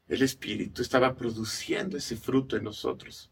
El 0.08 0.22
Espíritu 0.22 0.80
estaba 0.80 1.14
produciendo 1.14 1.98
ese 1.98 2.16
fruto 2.16 2.56
en 2.56 2.64
nosotros. 2.64 3.30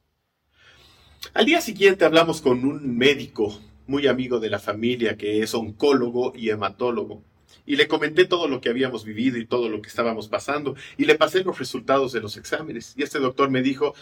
Al 1.32 1.46
día 1.46 1.62
siguiente 1.62 2.04
hablamos 2.04 2.42
con 2.42 2.62
un 2.62 2.98
médico 2.98 3.58
muy 3.86 4.06
amigo 4.06 4.38
de 4.38 4.50
la 4.50 4.58
familia 4.58 5.16
que 5.16 5.42
es 5.42 5.54
oncólogo 5.54 6.34
y 6.36 6.50
hematólogo. 6.50 7.22
Y 7.68 7.76
le 7.76 7.86
comenté 7.86 8.24
todo 8.24 8.48
lo 8.48 8.62
que 8.62 8.70
habíamos 8.70 9.04
vivido 9.04 9.36
y 9.36 9.44
todo 9.44 9.68
lo 9.68 9.82
que 9.82 9.90
estábamos 9.90 10.26
pasando. 10.26 10.74
Y 10.96 11.04
le 11.04 11.16
pasé 11.16 11.44
los 11.44 11.58
resultados 11.58 12.12
de 12.12 12.20
los 12.22 12.38
exámenes. 12.38 12.94
Y 12.96 13.02
este 13.02 13.18
doctor 13.18 13.50
me 13.50 13.60
dijo, 13.60 13.94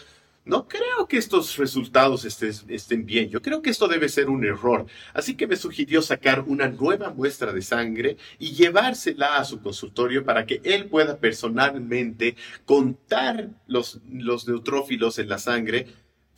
no 0.45 0.69
creo 0.69 1.05
que 1.09 1.17
estos 1.17 1.57
resultados 1.57 2.23
estén, 2.23 3.05
bien. 3.05 3.29
Yo 3.29 3.41
creo 3.41 3.61
que 3.61 3.69
esto 3.69 3.89
debe 3.89 4.07
ser 4.07 4.29
un 4.29 4.45
error. 4.45 4.85
Así 5.13 5.35
que 5.35 5.47
me 5.47 5.57
sugirió 5.57 6.01
sacar 6.01 6.45
una 6.47 6.69
nueva 6.69 7.09
muestra 7.09 7.51
de 7.51 7.61
sangre 7.61 8.15
y 8.39 8.53
llevársela 8.53 9.35
a 9.35 9.43
su 9.43 9.59
consultorio 9.61 10.23
para 10.23 10.45
que 10.45 10.61
él 10.63 10.85
pueda 10.85 11.17
personalmente 11.17 12.37
contar 12.63 13.49
los, 13.67 13.99
los 14.09 14.47
neutrófilos 14.47 15.19
en 15.19 15.27
la 15.27 15.39
sangre 15.39 15.87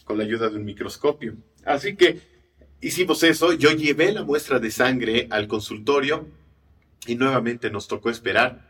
con 0.04 0.18
la 0.18 0.24
ayuda 0.24 0.50
de 0.50 0.56
un 0.56 0.66
microscopio. 0.66 1.36
Así 1.64 1.96
que 1.96 2.22
hicimos 2.82 3.22
eso. 3.22 3.54
Yo 3.54 3.70
llevé 3.70 4.14
la 4.14 4.24
muestra 4.24 4.58
de 4.58 4.72
sangre 4.72 5.28
al 5.30 5.48
consultorio 5.48 6.40
y 7.06 7.16
nuevamente 7.16 7.70
nos 7.70 7.88
tocó 7.88 8.10
esperar. 8.10 8.70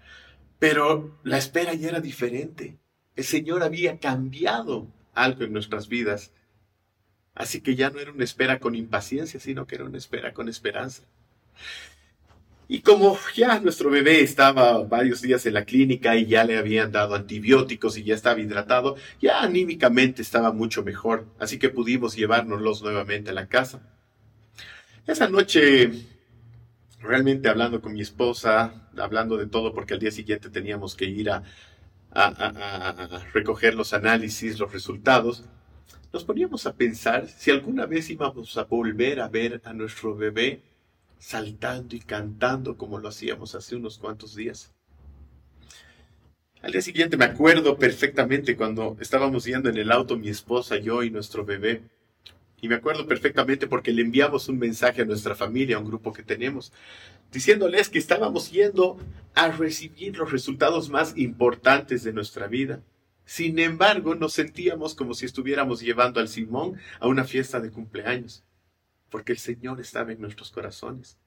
Pero 0.60 1.20
la 1.24 1.38
espera 1.38 1.74
ya 1.74 1.90
era 1.90 2.02
diferente. 2.02 2.78
El 3.16 3.24
Señor 3.24 3.64
había 3.64 4.00
cambiado 4.00 4.88
algo 5.14 5.44
en 5.44 5.54
nuestras 5.54 5.88
vidas. 5.88 6.32
Así 7.36 7.62
que 7.62 7.76
ya 7.76 7.90
no 7.90 8.00
era 8.00 8.12
una 8.12 8.24
espera 8.24 8.60
con 8.60 8.76
impaciencia, 8.76 9.40
sino 9.40 9.66
que 9.66 9.76
era 9.76 9.86
una 9.86 9.98
espera 9.98 10.34
con 10.34 10.50
esperanza. 10.50 11.04
Y 12.72 12.82
como 12.82 13.18
ya 13.36 13.60
nuestro 13.60 13.90
bebé 13.90 14.22
estaba 14.22 14.84
varios 14.84 15.24
días 15.24 15.44
en 15.48 15.56
la 15.56 15.66
clínica 15.66 16.16
y 16.16 16.28
ya 16.28 16.44
le 16.44 16.56
habían 16.56 16.92
dado 16.92 17.16
antibióticos 17.16 17.98
y 17.98 18.04
ya 18.04 18.14
estaba 18.14 18.40
hidratado, 18.40 18.96
ya 19.20 19.42
anímicamente 19.42 20.22
estaba 20.22 20.52
mucho 20.52 20.84
mejor, 20.84 21.26
así 21.40 21.58
que 21.58 21.70
pudimos 21.70 22.16
llevárnoslos 22.16 22.84
nuevamente 22.84 23.32
a 23.32 23.34
la 23.34 23.48
casa. 23.48 23.82
Esa 25.08 25.28
noche, 25.28 25.92
realmente 27.00 27.50
hablando 27.50 27.82
con 27.82 27.94
mi 27.94 28.02
esposa, 28.02 28.90
hablando 28.98 29.38
de 29.38 29.48
todo, 29.48 29.74
porque 29.74 29.94
al 29.94 30.00
día 30.00 30.12
siguiente 30.12 30.50
teníamos 30.50 30.96
que 30.96 31.06
ir 31.06 31.30
a, 31.30 31.44
recoger 33.34 33.76
los 33.76 33.94
análisis, 33.94 34.58
los 34.60 34.74
resultados, 34.74 35.46
nos 36.12 36.24
poníamos 36.24 36.66
a 36.66 36.76
pensar 36.76 37.28
si 37.28 37.52
alguna 37.52 37.86
vez 37.86 38.10
íbamos 38.10 38.58
a 38.58 38.64
volver 38.64 39.20
a 39.20 39.28
ver 39.28 39.62
a 39.64 39.74
nuestro 39.74 40.16
bebé 40.16 40.64
saltando 41.20 41.96
y 41.96 42.00
cantando 42.00 42.78
como 42.78 42.98
lo 42.98 43.10
hacíamos 43.10 43.54
hace 43.54 43.76
unos 43.76 44.00
cuantos 44.00 44.36
días. 44.36 44.74
Al 46.62 46.72
día 46.72 46.82
siguiente 46.82 47.16
me 47.16 47.26
acuerdo 47.26 47.78
perfectamente 47.78 48.58
cuando 48.58 48.98
estábamos 49.00 49.46
yendo 49.46 49.70
en 49.70 49.78
el 49.78 49.92
auto 49.92 50.18
mi 50.18 50.30
esposa, 50.30 50.78
yo 50.78 51.04
y 51.04 51.12
nuestro 51.12 51.46
bebé. 51.46 51.84
Y 52.62 52.68
me 52.68 52.76
acuerdo 52.76 53.08
perfectamente 53.08 53.68
porque 53.68 53.94
le 53.94 54.02
enviamos 54.02 54.50
un 54.50 54.58
mensaje 54.58 55.02
a 55.02 55.06
nuestra 55.06 55.36
familia, 55.36 55.78
a 55.78 55.80
un 55.80 55.86
grupo 55.86 56.12
que 56.12 56.24
tenemos, 56.24 56.74
diciéndoles 57.32 57.90
que 57.90 58.00
estábamos 58.00 58.52
yendo 58.52 58.98
a 59.34 59.50
recibir 59.50 60.18
los 60.18 60.32
resultados 60.32 60.90
más 60.90 61.18
importantes 61.18 62.04
de 62.04 62.14
nuestra 62.14 62.48
vida. 62.48 62.84
Sin 63.24 63.60
embargo, 63.60 64.16
nos 64.16 64.34
sentíamos 64.34 64.96
como 64.96 65.14
si 65.14 65.26
estuviéramos 65.26 65.82
llevando 65.82 66.20
al 66.20 66.28
Simón 66.28 66.78
a 67.00 67.08
una 67.08 67.24
fiesta 67.24 67.60
de 67.60 67.72
cumpleaños, 67.72 68.44
porque 69.10 69.34
el 69.34 69.38
Señor 69.38 69.80
estaba 69.80 70.12
en 70.12 70.20
nuestros 70.20 70.52
corazones. 70.52 71.18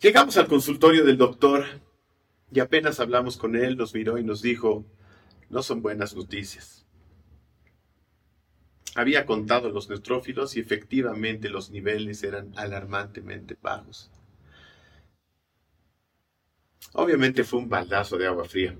Llegamos 0.00 0.36
al 0.36 0.46
consultorio 0.46 1.04
del 1.04 1.16
doctor 1.16 1.64
y 2.52 2.60
apenas 2.60 3.00
hablamos 3.00 3.36
con 3.36 3.56
él, 3.56 3.76
nos 3.76 3.92
miró 3.92 4.18
y 4.18 4.24
nos 4.24 4.40
dijo, 4.40 4.86
no 5.50 5.62
son 5.62 5.82
buenas 5.82 6.14
noticias. 6.14 6.85
Había 8.96 9.26
contado 9.26 9.68
los 9.68 9.90
neutrófilos 9.90 10.56
y 10.56 10.60
efectivamente 10.60 11.50
los 11.50 11.70
niveles 11.70 12.22
eran 12.22 12.52
alarmantemente 12.56 13.54
bajos. 13.60 14.10
Obviamente 16.94 17.44
fue 17.44 17.58
un 17.58 17.68
baldazo 17.68 18.16
de 18.16 18.26
agua 18.26 18.46
fría. 18.46 18.74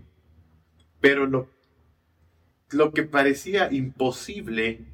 Pero 1.03 1.27
lo, 1.27 1.51
lo 2.71 2.95
que 2.95 3.03
parecía 3.03 3.71
imposible 3.71 4.87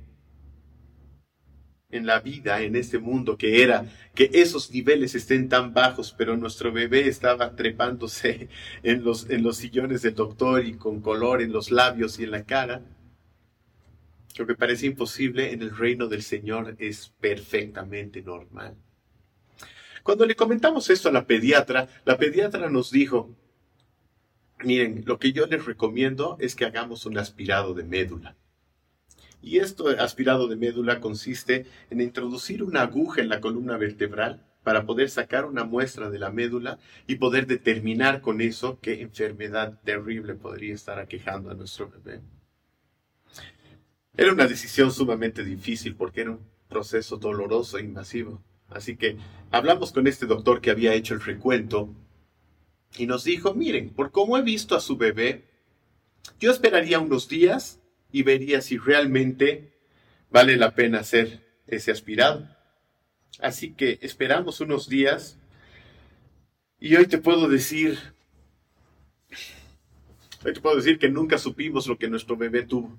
en 1.92 2.04
la 2.04 2.18
vida, 2.18 2.60
en 2.62 2.74
este 2.74 2.98
mundo, 2.98 3.36
que 3.36 3.62
era 3.62 3.86
que 4.16 4.28
esos 4.32 4.72
niveles 4.72 5.14
estén 5.14 5.48
tan 5.48 5.72
bajos, 5.72 6.12
pero 6.18 6.36
nuestro 6.36 6.72
bebé 6.72 7.06
estaba 7.06 7.54
trepándose 7.54 8.48
en 8.82 9.04
los, 9.04 9.30
en 9.30 9.44
los 9.44 9.58
sillones 9.58 10.02
del 10.02 10.16
doctor 10.16 10.66
y 10.66 10.74
con 10.74 11.00
color 11.00 11.42
en 11.42 11.52
los 11.52 11.70
labios 11.70 12.18
y 12.18 12.24
en 12.24 12.32
la 12.32 12.42
cara. 12.42 12.82
Lo 14.42 14.48
que 14.48 14.56
parece 14.56 14.86
imposible 14.86 15.52
en 15.52 15.62
el 15.62 15.70
reino 15.70 16.08
del 16.08 16.24
Señor 16.24 16.74
es 16.80 17.14
perfectamente 17.20 18.22
normal. 18.22 18.74
Cuando 20.02 20.26
le 20.26 20.34
comentamos 20.34 20.90
esto 20.90 21.08
a 21.08 21.12
la 21.12 21.28
pediatra, 21.28 21.86
la 22.04 22.18
pediatra 22.18 22.68
nos 22.68 22.90
dijo, 22.90 23.36
miren, 24.64 25.04
lo 25.06 25.20
que 25.20 25.32
yo 25.32 25.46
les 25.46 25.64
recomiendo 25.64 26.36
es 26.40 26.56
que 26.56 26.64
hagamos 26.64 27.06
un 27.06 27.18
aspirado 27.18 27.72
de 27.72 27.84
médula. 27.84 28.34
Y 29.40 29.58
esto 29.58 29.86
aspirado 29.90 30.48
de 30.48 30.56
médula 30.56 30.98
consiste 30.98 31.66
en 31.90 32.00
introducir 32.00 32.64
una 32.64 32.82
aguja 32.82 33.20
en 33.20 33.28
la 33.28 33.40
columna 33.40 33.76
vertebral 33.76 34.44
para 34.64 34.86
poder 34.86 35.08
sacar 35.08 35.44
una 35.44 35.62
muestra 35.62 36.10
de 36.10 36.18
la 36.18 36.32
médula 36.32 36.80
y 37.06 37.14
poder 37.14 37.46
determinar 37.46 38.22
con 38.22 38.40
eso 38.40 38.80
qué 38.80 39.02
enfermedad 39.02 39.78
terrible 39.84 40.34
podría 40.34 40.74
estar 40.74 40.98
aquejando 40.98 41.48
a 41.48 41.54
nuestro 41.54 41.88
bebé. 41.88 42.22
Era 44.14 44.32
una 44.32 44.46
decisión 44.46 44.92
sumamente 44.92 45.42
difícil 45.42 45.96
porque 45.96 46.20
era 46.20 46.32
un 46.32 46.40
proceso 46.68 47.16
doloroso 47.16 47.78
e 47.78 47.82
invasivo. 47.82 48.42
Así 48.68 48.96
que 48.96 49.16
hablamos 49.50 49.92
con 49.92 50.06
este 50.06 50.26
doctor 50.26 50.60
que 50.60 50.70
había 50.70 50.94
hecho 50.94 51.14
el 51.14 51.20
recuento 51.20 51.94
y 52.98 53.06
nos 53.06 53.24
dijo, 53.24 53.54
miren, 53.54 53.90
por 53.90 54.10
cómo 54.10 54.36
he 54.36 54.42
visto 54.42 54.76
a 54.76 54.80
su 54.80 54.96
bebé, 54.98 55.44
yo 56.38 56.50
esperaría 56.50 56.98
unos 56.98 57.28
días 57.28 57.80
y 58.10 58.22
vería 58.22 58.60
si 58.60 58.76
realmente 58.76 59.72
vale 60.30 60.56
la 60.56 60.74
pena 60.74 61.00
hacer 61.00 61.42
ese 61.66 61.90
aspirado. 61.90 62.48
Así 63.40 63.72
que 63.72 63.98
esperamos 64.02 64.60
unos 64.60 64.90
días 64.90 65.38
y 66.78 66.96
hoy 66.96 67.06
te 67.06 67.16
puedo 67.16 67.48
decir, 67.48 67.98
hoy 70.44 70.52
te 70.52 70.60
puedo 70.60 70.76
decir 70.76 70.98
que 70.98 71.08
nunca 71.08 71.38
supimos 71.38 71.86
lo 71.86 71.96
que 71.96 72.08
nuestro 72.08 72.36
bebé 72.36 72.64
tuvo. 72.64 72.98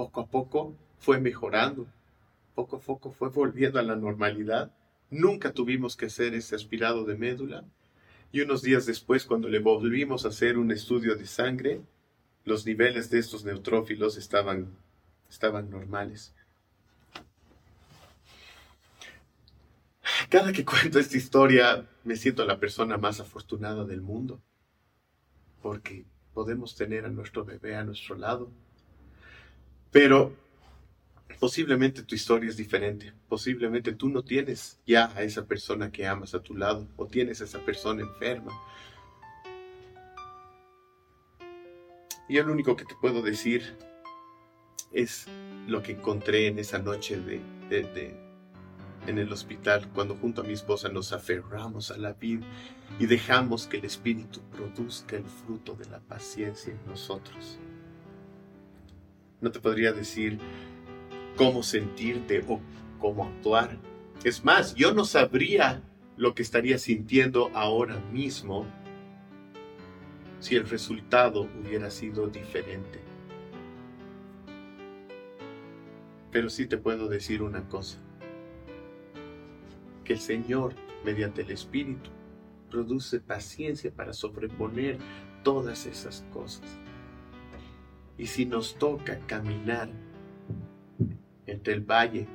Poco 0.00 0.22
a 0.22 0.26
poco 0.26 0.74
fue 0.98 1.20
mejorando 1.20 1.86
poco 2.54 2.76
a 2.76 2.80
poco 2.80 3.12
fue 3.12 3.28
volviendo 3.28 3.78
a 3.78 3.82
la 3.82 3.96
normalidad. 3.96 4.72
Nunca 5.10 5.52
tuvimos 5.52 5.94
que 5.94 6.06
hacer 6.06 6.32
ese 6.32 6.56
aspirado 6.56 7.04
de 7.04 7.18
médula. 7.18 7.66
Y 8.32 8.40
unos 8.40 8.62
días 8.62 8.86
después, 8.86 9.26
cuando 9.26 9.50
le 9.50 9.58
volvimos 9.58 10.24
a 10.24 10.28
hacer 10.28 10.56
un 10.56 10.70
estudio 10.70 11.16
de 11.16 11.26
sangre, 11.26 11.82
los 12.46 12.64
niveles 12.64 13.10
de 13.10 13.18
estos 13.18 13.44
neutrófilos 13.44 14.16
estaban, 14.16 14.74
estaban 15.28 15.68
normales. 15.68 16.32
Cada 20.30 20.50
que 20.54 20.64
cuento 20.64 20.98
esta 20.98 21.18
historia, 21.18 21.86
me 22.04 22.16
siento 22.16 22.46
la 22.46 22.58
persona 22.58 22.96
más 22.96 23.20
afortunada 23.20 23.84
del 23.84 24.00
mundo, 24.00 24.40
porque 25.60 26.06
podemos 26.32 26.74
tener 26.74 27.04
a 27.04 27.10
nuestro 27.10 27.44
bebé 27.44 27.76
a 27.76 27.84
nuestro 27.84 28.16
lado. 28.16 28.50
Pero 29.90 30.32
Posiblemente 31.40 32.02
tu 32.02 32.14
historia 32.14 32.50
es 32.50 32.58
diferente. 32.58 33.14
Posiblemente 33.26 33.94
tú 33.94 34.10
no 34.10 34.22
tienes 34.22 34.78
ya 34.86 35.10
a 35.16 35.22
esa 35.22 35.46
persona 35.46 35.90
que 35.90 36.06
amas 36.06 36.34
a 36.34 36.42
tu 36.42 36.54
lado 36.54 36.86
o 36.96 37.06
tienes 37.06 37.40
a 37.40 37.44
esa 37.44 37.60
persona 37.60 38.02
enferma. 38.02 38.52
Y 42.28 42.38
lo 42.38 42.52
único 42.52 42.76
que 42.76 42.84
te 42.84 42.94
puedo 43.00 43.22
decir 43.22 43.74
es 44.92 45.26
lo 45.66 45.82
que 45.82 45.92
encontré 45.92 46.46
en 46.46 46.58
esa 46.58 46.78
noche 46.78 47.18
de, 47.18 48.14
en 49.06 49.18
el 49.18 49.32
hospital, 49.32 49.88
cuando 49.94 50.14
junto 50.16 50.42
a 50.42 50.44
mi 50.44 50.52
esposa 50.52 50.90
nos 50.90 51.12
aferramos 51.12 51.90
a 51.90 51.96
la 51.96 52.12
vida 52.12 52.46
y 52.98 53.06
dejamos 53.06 53.66
que 53.66 53.78
el 53.78 53.86
Espíritu 53.86 54.42
produzca 54.50 55.16
el 55.16 55.24
fruto 55.24 55.74
de 55.74 55.88
la 55.88 56.00
paciencia 56.00 56.70
en 56.70 56.80
nosotros. 56.86 57.58
No 59.40 59.50
te 59.50 59.60
podría 59.60 59.92
decir 59.92 60.38
cómo 61.36 61.62
sentirte 61.62 62.44
o 62.46 62.60
cómo 62.98 63.24
actuar. 63.24 63.78
Es 64.24 64.44
más, 64.44 64.74
yo 64.74 64.92
no 64.92 65.04
sabría 65.04 65.82
lo 66.16 66.34
que 66.34 66.42
estaría 66.42 66.76
sintiendo 66.76 67.50
ahora 67.54 67.98
mismo 68.12 68.66
si 70.40 70.56
el 70.56 70.68
resultado 70.68 71.48
hubiera 71.58 71.90
sido 71.90 72.26
diferente. 72.28 73.00
Pero 76.30 76.48
sí 76.48 76.66
te 76.66 76.76
puedo 76.76 77.08
decir 77.08 77.42
una 77.42 77.68
cosa, 77.68 77.98
que 80.04 80.12
el 80.14 80.20
Señor, 80.20 80.74
mediante 81.04 81.42
el 81.42 81.50
Espíritu, 81.50 82.10
produce 82.70 83.20
paciencia 83.20 83.90
para 83.90 84.12
sobreponer 84.12 84.98
todas 85.42 85.86
esas 85.86 86.24
cosas. 86.32 86.78
Y 88.20 88.26
si 88.26 88.44
nos 88.44 88.74
toca 88.74 89.18
caminar 89.20 89.88
entre 91.46 91.72
el 91.72 91.80
valle 91.80 92.28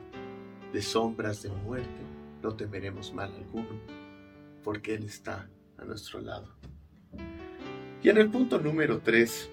de 0.73 0.81
sombras 0.81 1.43
de 1.43 1.49
muerte, 1.49 2.01
no 2.41 2.55
temeremos 2.55 3.13
mal 3.13 3.31
alguno, 3.35 3.69
porque 4.63 4.95
Él 4.95 5.03
está 5.03 5.47
a 5.77 5.85
nuestro 5.85 6.21
lado. 6.21 6.55
Y 8.01 8.09
en 8.09 8.17
el 8.17 8.31
punto 8.31 8.59
número 8.59 9.01
3 9.01 9.51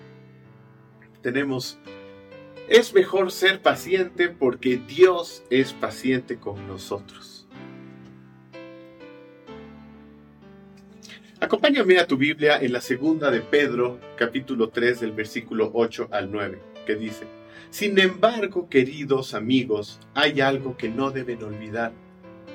tenemos, 1.21 1.79
es 2.67 2.95
mejor 2.95 3.31
ser 3.31 3.61
paciente 3.61 4.31
porque 4.31 4.79
Dios 4.79 5.45
es 5.51 5.75
paciente 5.75 6.39
con 6.39 6.67
nosotros. 6.67 7.32
Acompáñame 11.43 11.99
a 11.99 12.07
tu 12.07 12.17
Biblia 12.17 12.59
en 12.63 12.73
la 12.73 12.81
segunda 12.81 13.29
de 13.29 13.41
Pedro, 13.41 13.99
capítulo 14.17 14.69
3, 14.69 15.01
del 15.01 15.11
versículo 15.11 15.73
8 15.75 16.07
al 16.13 16.31
9, 16.31 16.61
que 16.87 16.95
dice, 16.95 17.25
Sin 17.69 17.99
embargo, 17.99 18.69
queridos 18.69 19.35
amigos, 19.35 19.99
hay 20.15 20.41
algo 20.41 20.77
que 20.77 20.89
no 20.89 21.11
deben 21.11 21.43
olvidar. 21.43 21.91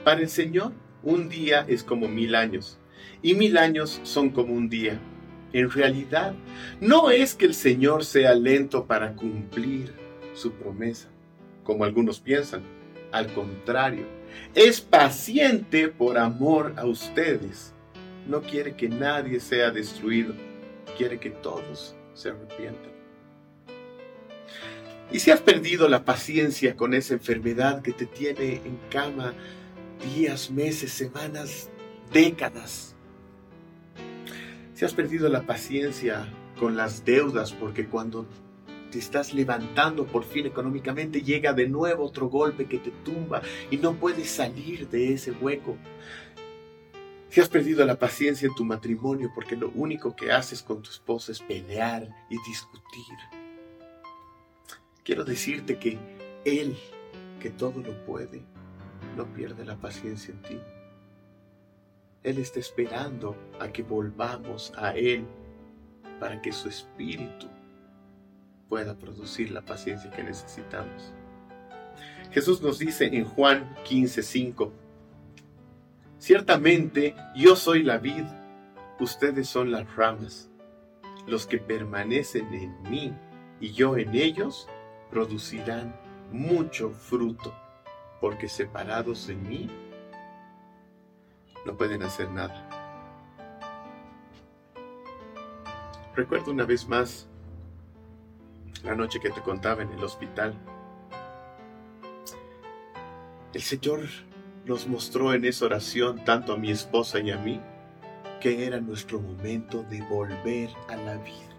Para 0.06 0.22
el 0.22 0.30
Señor, 0.30 0.72
un 1.04 1.28
día 1.28 1.66
es 1.68 1.84
como 1.84 2.08
mil 2.08 2.34
años, 2.34 2.80
y 3.22 3.34
mil 3.34 3.58
años 3.58 4.00
son 4.04 4.30
como 4.30 4.54
un 4.54 4.70
día. 4.70 4.98
En 5.52 5.70
realidad, 5.70 6.34
no 6.80 7.12
es 7.12 7.36
que 7.36 7.48
el 7.48 7.56
Señor 7.56 8.06
sea 8.06 8.34
lento 8.36 8.86
para 8.86 9.16
cumplir 9.16 9.92
su 10.34 10.54
promesa, 10.54 11.10
como 11.66 11.84
algunos 11.84 12.22
piensan. 12.22 12.64
Al 13.12 13.34
contrario, 13.34 14.06
es 14.56 14.80
paciente 14.80 15.90
por 15.90 16.18
amor 16.18 16.74
a 16.78 16.86
ustedes. 16.86 17.74
No 18.28 18.42
quiere 18.42 18.76
que 18.76 18.90
nadie 18.90 19.40
sea 19.40 19.72
destruido, 19.72 20.34
quiere 20.98 21.20
que 21.20 21.30
todos 21.30 21.96
se 22.14 22.30
arrepientan. 22.30 22.92
Y 25.12 25.20
si 25.20 25.32
has 25.32 25.40
perdido 25.40 25.88
la 25.88 26.04
paciencia 26.04 26.76
con 26.76 26.94
esa 26.94 27.14
enfermedad 27.14 27.82
que 27.82 27.94
te 27.94 28.06
tiene 28.06 28.56
en 28.56 28.78
cama 28.90 29.34
días, 30.14 30.52
meses, 30.52 30.92
semanas, 30.92 31.70
décadas, 32.12 32.96
si 34.74 34.84
has 34.84 34.94
perdido 34.94 35.30
la 35.30 35.44
paciencia 35.44 36.28
con 36.60 36.76
las 36.76 37.06
deudas 37.06 37.54
porque 37.54 37.88
cuando 37.88 38.28
te 38.92 39.00
estás 39.00 39.34
levantando 39.34 40.06
por 40.06 40.24
fin 40.24 40.46
económicamente 40.46 41.22
llega 41.22 41.54
de 41.54 41.68
nuevo 41.68 42.06
otro 42.06 42.28
golpe 42.28 42.66
que 42.66 42.80
te 42.80 42.92
tumba 42.92 43.42
y 43.72 43.78
no 43.78 43.94
puedes 43.96 44.30
salir 44.30 44.90
de 44.90 45.14
ese 45.14 45.32
hueco. 45.32 45.78
Si 47.30 47.42
has 47.42 47.50
perdido 47.50 47.86
la 47.86 48.00
paciencia 48.00 48.48
en 48.48 48.56
tu 48.56 48.64
matrimonio 48.64 49.32
porque 49.36 49.56
lo 49.56 49.70
único 49.76 50.16
que 50.16 50.32
haces 50.32 50.64
con 50.64 50.82
tu 50.82 50.90
esposa 50.90 51.32
es 51.32 51.42
pelear 51.42 52.08
y 52.30 52.38
discutir. 52.48 53.18
Quiero 55.04 55.24
decirte 55.24 55.78
que 55.78 55.98
Él, 56.46 56.78
que 57.40 57.50
todo 57.50 57.82
lo 57.82 58.06
puede, 58.06 58.44
no 59.16 59.26
pierde 59.34 59.66
la 59.66 59.76
paciencia 59.76 60.34
en 60.34 60.42
ti. 60.42 60.60
Él 62.24 62.40
está 62.40 62.60
esperando 62.60 63.36
a 63.60 63.70
que 63.70 63.84
volvamos 63.84 64.74
a 64.78 64.92
Él 64.92 65.26
para 66.20 66.42
que 66.42 66.52
su 66.52 66.70
espíritu 66.70 67.48
pueda 68.68 68.98
producir 68.98 69.52
la 69.52 69.62
paciencia 69.62 70.12
que 70.12 70.24
necesitamos. 70.24 71.14
Jesús 72.32 72.62
nos 72.62 72.80
dice 72.80 73.06
en 73.06 73.26
Juan 73.26 73.76
15:5, 73.86 74.72
ciertamente 76.28 77.16
yo 77.38 77.56
soy 77.56 77.84
la 77.84 78.00
vid, 78.00 78.26
ustedes 79.00 79.48
son 79.48 79.72
las 79.72 79.96
ramas, 79.96 80.50
los 81.26 81.48
que 81.48 81.58
permanecen 81.58 82.54
en 82.54 82.82
mí 82.84 83.14
y 83.62 83.72
yo 83.72 83.96
en 83.96 84.14
ellos 84.14 84.68
producirán 85.10 85.96
mucho 86.34 86.90
fruto, 86.90 87.56
porque 88.20 88.50
separados 88.50 89.26
de 89.28 89.36
mí 89.36 89.70
no 91.66 91.78
pueden 91.78 92.04
hacer 92.04 92.30
nada. 92.30 92.68
Recuerdo 96.14 96.52
una 96.52 96.66
vez 96.66 96.90
más 96.90 97.30
la 98.84 98.96
noche 98.96 99.22
que 99.22 99.30
te 99.30 99.42
contaba 99.42 99.82
en 99.82 99.94
el 99.94 100.04
hospital. 100.04 100.60
El 103.54 103.62
Señor 103.62 104.02
nos 104.68 104.86
mostró 104.86 105.34
en 105.34 105.46
esa 105.46 105.66
oración, 105.66 106.24
tanto 106.26 106.54
a 106.54 106.58
mi 106.58 106.70
esposa 106.72 107.20
y 107.20 107.32
a 107.32 107.38
mí, 107.38 107.62
que 108.42 108.66
era 108.66 108.82
nuestro 108.82 109.20
momento 109.22 109.84
de 109.84 110.02
volver 110.02 110.70
a 110.90 110.98
la 110.98 111.16
vida. 111.18 111.56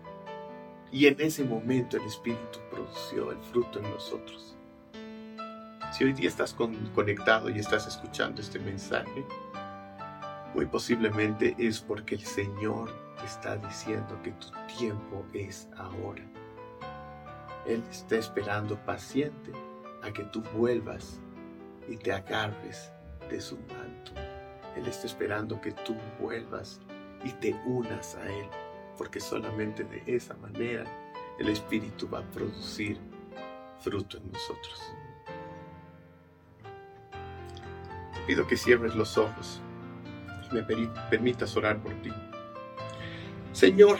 Y 0.92 1.06
en 1.06 1.18
ese 1.18 1.42
momento 1.42 1.96
el 1.96 2.04
Espíritu 2.04 2.59
produció 2.70 3.32
el 3.32 3.38
fruto 3.38 3.78
en 3.78 3.90
nosotros. 3.90 4.56
Si 5.92 6.04
hoy 6.04 6.12
día 6.12 6.28
estás 6.28 6.54
conectado 6.54 7.48
y 7.48 7.59
estás 7.59 7.86
escuchando 7.86 8.42
este 8.42 8.59
mensaje, 8.59 9.24
muy 10.54 10.66
posiblemente 10.66 11.56
es 11.59 11.80
porque 11.80 12.14
el 12.14 12.24
Señor 12.24 12.94
te 13.18 13.24
está 13.24 13.56
diciendo 13.56 14.20
que 14.22 14.32
tu 14.32 14.48
tiempo 14.78 15.24
es 15.32 15.66
ahora. 15.78 16.22
Él 17.66 17.82
está 17.90 18.16
esperando 18.16 18.76
paciente 18.84 19.50
a 20.02 20.12
que 20.12 20.24
tú 20.24 20.42
vuelvas 20.54 21.20
y 21.88 21.96
te 21.96 22.12
agarres 22.12 22.92
de 23.28 23.40
su 23.40 23.56
manto. 23.56 24.12
Él 24.76 24.86
está 24.86 25.06
esperando 25.06 25.60
que 25.60 25.72
tú 25.72 25.96
vuelvas 26.18 26.80
y 27.24 27.32
te 27.32 27.54
unas 27.66 28.14
a 28.16 28.32
Él, 28.32 28.46
porque 28.96 29.20
solamente 29.20 29.84
de 29.84 30.02
esa 30.06 30.34
manera 30.34 30.84
el 31.38 31.48
Espíritu 31.48 32.08
va 32.08 32.20
a 32.20 32.30
producir 32.30 32.98
fruto 33.80 34.18
en 34.18 34.32
nosotros. 34.32 34.92
Te 38.14 38.20
pido 38.26 38.46
que 38.46 38.56
cierres 38.56 38.94
los 38.94 39.18
ojos 39.18 39.60
me 40.52 40.62
permitas 41.10 41.56
orar 41.56 41.78
por 41.82 41.92
ti. 42.02 42.10
Señor, 43.52 43.98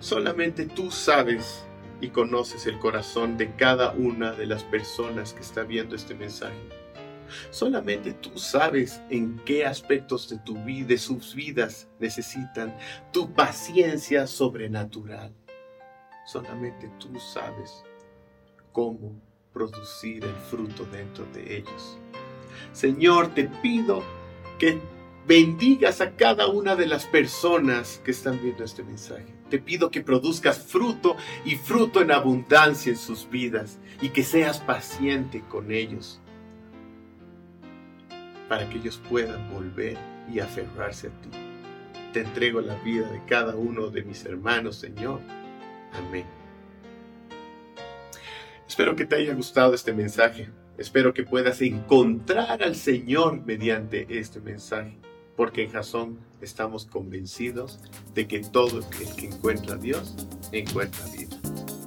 solamente 0.00 0.66
tú 0.66 0.90
sabes 0.90 1.64
y 2.00 2.08
conoces 2.08 2.66
el 2.66 2.78
corazón 2.78 3.36
de 3.36 3.54
cada 3.54 3.92
una 3.92 4.32
de 4.32 4.46
las 4.46 4.64
personas 4.64 5.32
que 5.32 5.40
está 5.40 5.62
viendo 5.62 5.96
este 5.96 6.14
mensaje. 6.14 6.83
Solamente 7.50 8.12
tú 8.12 8.38
sabes 8.38 9.00
en 9.10 9.40
qué 9.44 9.64
aspectos 9.64 10.28
de 10.28 10.38
tu 10.38 10.54
vida, 10.64 10.88
de 10.88 10.98
sus 10.98 11.34
vidas 11.34 11.88
necesitan 11.98 12.76
tu 13.12 13.32
paciencia 13.32 14.26
sobrenatural. 14.26 15.32
Solamente 16.26 16.90
tú 16.98 17.18
sabes 17.18 17.84
cómo 18.72 19.20
producir 19.52 20.24
el 20.24 20.34
fruto 20.34 20.84
dentro 20.86 21.24
de 21.32 21.58
ellos. 21.58 21.98
Señor, 22.72 23.28
te 23.34 23.44
pido 23.44 24.02
que 24.58 24.78
bendigas 25.26 26.00
a 26.00 26.16
cada 26.16 26.48
una 26.48 26.76
de 26.76 26.86
las 26.86 27.06
personas 27.06 28.00
que 28.04 28.10
están 28.10 28.40
viendo 28.42 28.64
este 28.64 28.82
mensaje. 28.82 29.34
Te 29.48 29.58
pido 29.58 29.90
que 29.90 30.00
produzcas 30.00 30.58
fruto 30.58 31.16
y 31.44 31.56
fruto 31.56 32.00
en 32.00 32.10
abundancia 32.10 32.90
en 32.90 32.98
sus 32.98 33.28
vidas 33.30 33.78
y 34.00 34.08
que 34.10 34.22
seas 34.22 34.58
paciente 34.58 35.42
con 35.48 35.70
ellos 35.70 36.20
para 38.48 38.68
que 38.68 38.78
ellos 38.78 39.00
puedan 39.08 39.52
volver 39.52 39.96
y 40.32 40.40
aferrarse 40.40 41.08
a 41.08 41.10
ti. 41.10 41.30
Te 42.12 42.20
entrego 42.20 42.60
la 42.60 42.76
vida 42.76 43.10
de 43.10 43.20
cada 43.26 43.56
uno 43.56 43.88
de 43.88 44.02
mis 44.02 44.24
hermanos, 44.24 44.76
Señor. 44.76 45.20
Amén. 45.92 46.26
Espero 48.68 48.94
que 48.96 49.04
te 49.04 49.16
haya 49.16 49.34
gustado 49.34 49.74
este 49.74 49.92
mensaje. 49.92 50.50
Espero 50.78 51.12
que 51.14 51.24
puedas 51.24 51.60
encontrar 51.62 52.62
al 52.62 52.74
Señor 52.74 53.44
mediante 53.44 54.06
este 54.08 54.40
mensaje 54.40 54.98
porque 55.36 55.64
en 55.64 55.72
Jasón 55.72 56.18
estamos 56.40 56.86
convencidos 56.86 57.80
de 58.14 58.26
que 58.26 58.40
todo 58.40 58.78
el 58.78 59.14
que 59.16 59.26
encuentra 59.26 59.74
a 59.74 59.78
Dios 59.78 60.14
encuentra 60.52 61.04
vida. 61.06 61.36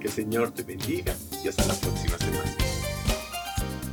Que 0.00 0.08
el 0.08 0.12
Señor 0.12 0.52
te 0.52 0.62
bendiga 0.62 1.14
y 1.42 1.48
hasta 1.48 1.66
la 1.66 1.74
próxima 1.74 2.18
semana. 2.18 2.56